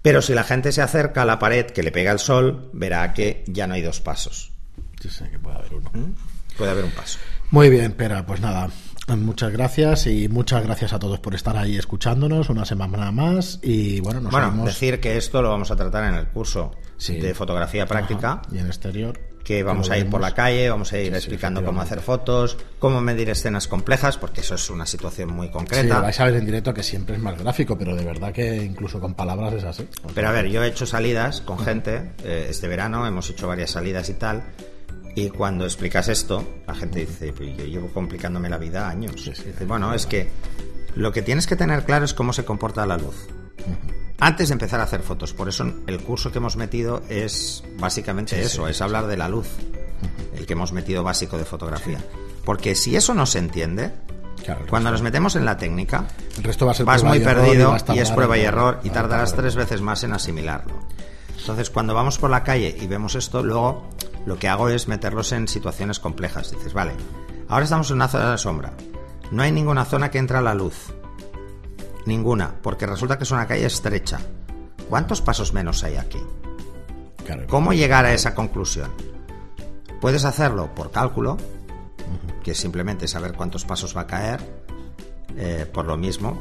Pero 0.01 0.21
si 0.21 0.33
la 0.33 0.43
gente 0.43 0.71
se 0.71 0.81
acerca 0.81 1.23
a 1.23 1.25
la 1.25 1.39
pared 1.39 1.65
que 1.65 1.83
le 1.83 1.91
pega 1.91 2.11
el 2.11 2.19
sol, 2.19 2.69
verá 2.73 3.13
que 3.13 3.43
ya 3.47 3.65
no 3.65 3.73
hay 3.73 3.81
dos 3.81 4.01
pasos. 4.01 4.51
Sí, 5.01 5.09
sí, 5.09 5.25
que 5.25 5.39
puede 5.39 5.57
haber 5.57 5.73
uno. 5.73 5.91
¿Mm? 5.93 6.57
Puede 6.57 6.71
haber 6.71 6.85
un 6.85 6.91
paso. 6.91 7.19
Muy 7.49 7.69
bien, 7.69 7.93
pero 7.97 8.25
pues 8.25 8.39
nada, 8.39 8.69
Muchas 9.07 9.51
gracias 9.51 10.07
y 10.07 10.27
muchas 10.29 10.63
gracias 10.63 10.91
a 10.91 10.97
todos 10.97 11.19
por 11.19 11.35
estar 11.35 11.55
ahí 11.55 11.77
escuchándonos 11.77 12.49
una 12.49 12.65
semana 12.65 13.11
más 13.11 13.59
y 13.61 13.99
bueno, 13.99 14.19
nos 14.19 14.31
bueno 14.31 14.65
decir 14.65 14.99
que 14.99 15.15
esto 15.15 15.43
lo 15.43 15.49
vamos 15.49 15.69
a 15.69 15.75
tratar 15.75 16.05
en 16.05 16.15
el 16.15 16.27
curso 16.27 16.71
de 17.07 17.33
fotografía 17.33 17.85
práctica. 17.85 18.41
Y 18.51 18.59
en 18.59 18.67
exterior 18.67 19.19
que 19.45 19.61
vamos 19.61 19.91
a 19.91 19.97
ir 19.97 20.09
por 20.09 20.19
la 20.19 20.33
calle, 20.33 20.69
vamos 20.69 20.91
a 20.91 20.97
ir 20.97 21.13
explicando 21.13 21.63
cómo 21.63 21.79
hacer 21.79 22.01
fotos, 22.01 22.57
cómo 22.79 22.99
medir 22.99 23.29
escenas 23.29 23.67
complejas, 23.67 24.17
porque 24.17 24.41
eso 24.41 24.55
es 24.55 24.69
una 24.71 24.87
situación 24.87 25.31
muy 25.31 25.49
concreta. 25.51 25.97
Sí, 25.97 26.01
vais 26.01 26.19
a 26.19 26.25
ver 26.25 26.35
en 26.35 26.45
directo 26.45 26.73
que 26.73 26.81
siempre 26.81 27.15
es 27.15 27.21
más 27.21 27.37
gráfico, 27.37 27.77
pero 27.77 27.95
de 27.95 28.03
verdad 28.03 28.33
que 28.33 28.55
incluso 28.63 28.99
con 28.99 29.13
palabras 29.13 29.53
es 29.53 29.63
así. 29.63 29.87
Pero 30.15 30.27
a 30.27 30.31
ver, 30.31 30.47
yo 30.47 30.63
he 30.63 30.67
hecho 30.67 30.87
salidas 30.87 31.41
con 31.41 31.59
gente 31.59 32.11
eh, 32.23 32.47
este 32.49 32.67
verano, 32.67 33.05
hemos 33.05 33.29
hecho 33.29 33.47
varias 33.47 33.69
salidas 33.69 34.09
y 34.09 34.15
tal, 34.15 34.43
y 35.13 35.29
cuando 35.29 35.63
explicas 35.63 36.09
esto, 36.09 36.43
la 36.67 36.73
gente 36.73 37.01
dice, 37.01 37.31
pues 37.31 37.55
yo 37.55 37.65
llevo 37.65 37.87
complicándome 37.93 38.49
la 38.49 38.57
vida 38.57 38.89
años. 38.89 39.31
bueno, 39.67 39.93
es 39.93 40.07
que 40.07 40.27
lo 40.95 41.11
que 41.11 41.21
tienes 41.21 41.45
que 41.45 41.55
tener 41.55 41.83
claro 41.83 42.03
es 42.03 42.15
cómo 42.15 42.33
se 42.33 42.43
comporta 42.45 42.85
la 42.87 42.97
luz. 42.97 43.27
Antes 44.19 44.49
de 44.49 44.53
empezar 44.53 44.79
a 44.79 44.83
hacer 44.83 45.01
fotos, 45.01 45.33
por 45.33 45.49
eso 45.49 45.65
el 45.87 46.01
curso 46.01 46.31
que 46.31 46.37
hemos 46.37 46.55
metido 46.55 47.03
es 47.09 47.63
básicamente 47.77 48.41
eso, 48.41 48.67
es 48.67 48.81
hablar 48.81 49.07
de 49.07 49.17
la 49.17 49.27
luz, 49.27 49.47
el 50.35 50.45
que 50.45 50.53
hemos 50.53 50.71
metido 50.71 51.03
básico 51.03 51.37
de 51.37 51.45
fotografía. 51.45 51.99
Porque 52.45 52.75
si 52.75 52.95
eso 52.95 53.13
no 53.13 53.25
se 53.25 53.39
entiende, 53.39 53.91
cuando 54.69 54.91
nos 54.91 55.01
metemos 55.01 55.35
en 55.35 55.43
la 55.43 55.57
técnica, 55.57 56.05
el 56.37 56.43
resto 56.43 56.65
va 56.65 56.71
a 56.71 56.75
ser 56.75 56.85
vas 56.85 57.03
muy 57.03 57.19
perdido 57.19 57.75
y, 57.93 57.99
es 57.99 58.11
prueba 58.11 58.37
y 58.37 58.41
error 58.41 58.79
y 58.83 58.89
tardarás 58.89 59.33
tres 59.33 59.55
veces 59.55 59.81
más 59.81 60.03
en 60.03 60.13
asimilarlo. 60.13 60.75
Entonces, 61.39 61.69
cuando 61.69 61.93
vamos 61.93 62.17
por 62.17 62.29
la 62.29 62.43
calle 62.43 62.75
y 62.79 62.87
vemos 62.87 63.15
esto, 63.15 63.43
luego 63.43 63.89
lo 64.25 64.37
que 64.37 64.47
hago 64.47 64.69
es 64.69 64.87
meterlos 64.87 65.31
en 65.31 65.47
situaciones 65.47 65.99
complejas. 65.99 66.51
Dices, 66.51 66.73
vale, 66.73 66.93
ahora 67.49 67.65
estamos 67.65 67.89
en 67.89 67.97
una 67.97 68.07
zona 68.07 68.31
de 68.31 68.37
sombra. 68.37 68.73
No 69.31 69.43
hay 69.43 69.51
ninguna 69.51 69.85
zona 69.85 70.09
que 70.09 70.19
entra 70.19 70.41
la 70.41 70.53
luz. 70.53 70.93
Ninguna, 72.05 72.55
porque 72.61 72.85
resulta 72.85 73.17
que 73.17 73.23
es 73.23 73.31
una 73.31 73.47
calle 73.47 73.65
estrecha. 73.65 74.19
¿Cuántos 74.89 75.21
pasos 75.21 75.53
menos 75.53 75.83
hay 75.83 75.95
aquí? 75.95 76.19
¿Cómo 77.47 77.73
llegar 77.73 78.05
a 78.05 78.13
esa 78.13 78.35
conclusión? 78.35 78.91
Puedes 79.99 80.25
hacerlo 80.25 80.73
por 80.75 80.91
cálculo, 80.91 81.37
que 82.43 82.51
es 82.51 82.57
simplemente 82.57 83.07
saber 83.07 83.33
cuántos 83.33 83.65
pasos 83.65 83.97
va 83.97 84.01
a 84.01 84.07
caer, 84.07 84.39
eh, 85.35 85.65
por 85.71 85.85
lo 85.85 85.97
mismo, 85.97 86.39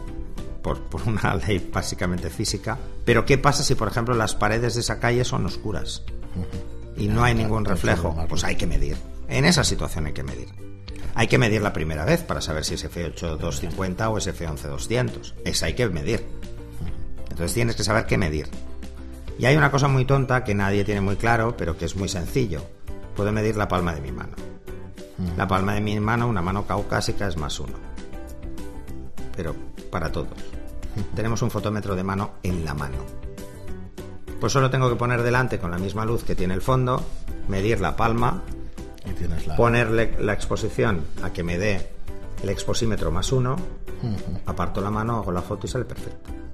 por, 0.62 0.80
una 1.06 1.34
ley 1.46 1.70
básicamente 1.72 2.28
física. 2.28 2.78
Pero 3.04 3.24
¿qué 3.24 3.38
pasa 3.38 3.62
si, 3.62 3.74
por 3.74 3.88
ejemplo, 3.88 4.14
las 4.14 4.34
paredes 4.34 4.74
de 4.74 4.80
esa 4.80 5.00
calle 5.00 5.24
son 5.24 5.46
oscuras 5.46 6.02
y 6.96 7.08
no 7.08 7.24
hay 7.24 7.34
ningún 7.34 7.64
reflejo? 7.64 8.14
Pues 8.28 8.44
hay 8.44 8.56
que 8.56 8.66
medir. 8.66 8.96
En 9.28 9.46
esa 9.46 9.64
situación 9.64 10.06
hay 10.06 10.12
que 10.12 10.22
medir. 10.22 10.48
Hay 11.14 11.28
que 11.28 11.38
medir 11.38 11.62
la 11.62 11.72
primera 11.72 12.04
vez 12.04 12.22
para 12.22 12.40
saber 12.40 12.64
si 12.64 12.74
es 12.74 12.84
F8250 12.84 14.10
o 14.10 14.18
es 14.18 14.26
F11200. 14.26 15.34
Esa 15.44 15.66
hay 15.66 15.74
que 15.74 15.88
medir. 15.88 16.26
Entonces 17.30 17.54
tienes 17.54 17.76
que 17.76 17.84
saber 17.84 18.06
qué 18.06 18.18
medir. 18.18 18.48
Y 19.38 19.46
hay 19.46 19.56
una 19.56 19.70
cosa 19.70 19.88
muy 19.88 20.04
tonta 20.04 20.44
que 20.44 20.54
nadie 20.54 20.84
tiene 20.84 21.00
muy 21.00 21.16
claro, 21.16 21.56
pero 21.56 21.76
que 21.76 21.84
es 21.84 21.96
muy 21.96 22.08
sencillo. 22.08 22.62
Puedo 23.16 23.30
medir 23.32 23.56
la 23.56 23.68
palma 23.68 23.94
de 23.94 24.00
mi 24.00 24.12
mano. 24.12 24.32
La 25.36 25.46
palma 25.46 25.74
de 25.74 25.80
mi 25.80 25.98
mano, 26.00 26.28
una 26.28 26.42
mano 26.42 26.66
caucásica, 26.66 27.28
es 27.28 27.36
más 27.36 27.60
uno. 27.60 27.74
Pero 29.36 29.54
para 29.90 30.10
todos. 30.10 30.38
Tenemos 31.14 31.42
un 31.42 31.50
fotómetro 31.50 31.94
de 31.94 32.02
mano 32.02 32.32
en 32.42 32.64
la 32.64 32.74
mano. 32.74 32.98
Pues 34.40 34.52
solo 34.52 34.70
tengo 34.70 34.88
que 34.88 34.96
poner 34.96 35.22
delante 35.22 35.58
con 35.58 35.70
la 35.70 35.78
misma 35.78 36.04
luz 36.04 36.24
que 36.24 36.34
tiene 36.34 36.54
el 36.54 36.62
fondo, 36.62 37.04
medir 37.48 37.80
la 37.80 37.96
palma, 37.96 38.42
ponerle 39.56 40.16
la 40.20 40.32
exposición 40.32 41.04
a 41.22 41.32
que 41.32 41.42
me 41.42 41.58
dé 41.58 41.90
el 42.42 42.48
exposímetro 42.50 43.10
más 43.10 43.32
uno, 43.32 43.56
aparto 44.46 44.80
la 44.80 44.90
mano, 44.90 45.18
hago 45.18 45.32
la 45.32 45.42
foto 45.42 45.66
y 45.66 45.70
sale 45.70 45.84
perfecto. 45.84 46.30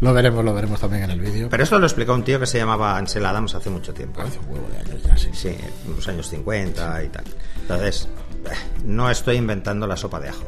Lo 0.00 0.12
veremos, 0.12 0.44
lo 0.44 0.52
veremos 0.52 0.80
también 0.80 1.04
en 1.04 1.12
el 1.12 1.20
vídeo. 1.20 1.48
Pero 1.48 1.62
esto 1.62 1.78
lo 1.78 1.86
explicó 1.86 2.12
un 2.12 2.24
tío 2.24 2.40
que 2.40 2.46
se 2.46 2.58
llamaba 2.58 2.96
Ansel 2.96 3.24
Adams 3.24 3.54
hace 3.54 3.70
mucho 3.70 3.94
tiempo. 3.94 4.20
Hace 4.20 4.40
un 4.40 4.48
huevo 4.48 4.66
de 4.72 4.78
años 4.78 5.00
ya, 5.00 5.16
sí. 5.16 5.30
Sí, 5.32 5.56
en 5.86 5.94
los 5.94 6.08
años 6.08 6.28
50 6.28 7.04
y 7.04 7.08
tal. 7.08 7.22
Entonces, 7.60 8.08
eh, 8.46 8.48
no 8.84 9.08
estoy 9.08 9.36
inventando 9.36 9.86
la 9.86 9.96
sopa 9.96 10.18
de 10.18 10.30
ajo. 10.30 10.42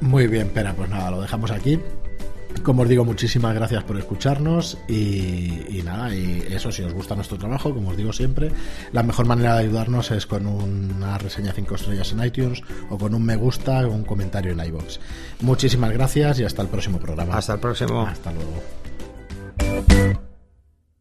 Muy 0.00 0.28
bien, 0.28 0.50
pero 0.54 0.74
pues 0.74 0.88
nada, 0.88 1.10
lo 1.10 1.20
dejamos 1.20 1.50
aquí. 1.50 1.78
Como 2.62 2.82
os 2.82 2.88
digo, 2.88 3.04
muchísimas 3.04 3.54
gracias 3.54 3.84
por 3.84 3.96
escucharnos 3.98 4.78
y, 4.88 5.80
nada, 5.84 6.14
y 6.14 6.44
eso, 6.50 6.72
si 6.72 6.82
os 6.82 6.92
gusta 6.92 7.14
nuestro 7.14 7.38
trabajo, 7.38 7.72
como 7.72 7.90
os 7.90 7.96
digo 7.96 8.12
siempre, 8.12 8.50
la 8.92 9.02
mejor 9.02 9.26
manera 9.26 9.54
de 9.54 9.60
ayudarnos 9.60 10.10
es 10.10 10.26
con 10.26 10.46
una 10.46 11.16
reseña 11.18 11.52
5 11.52 11.74
estrellas 11.74 12.12
en 12.12 12.24
iTunes 12.24 12.62
o 12.90 12.98
con 12.98 13.14
un 13.14 13.24
me 13.24 13.36
gusta 13.36 13.86
o 13.86 13.90
un 13.90 14.04
comentario 14.04 14.52
en 14.52 14.60
iBox. 14.60 15.00
Muchísimas 15.40 15.92
gracias 15.92 16.40
y 16.40 16.44
hasta 16.44 16.62
el 16.62 16.68
próximo 16.68 16.98
programa. 16.98 17.36
Hasta 17.36 17.54
el 17.54 17.60
próximo. 17.60 18.06
Hasta 18.06 18.32
luego. 18.32 18.62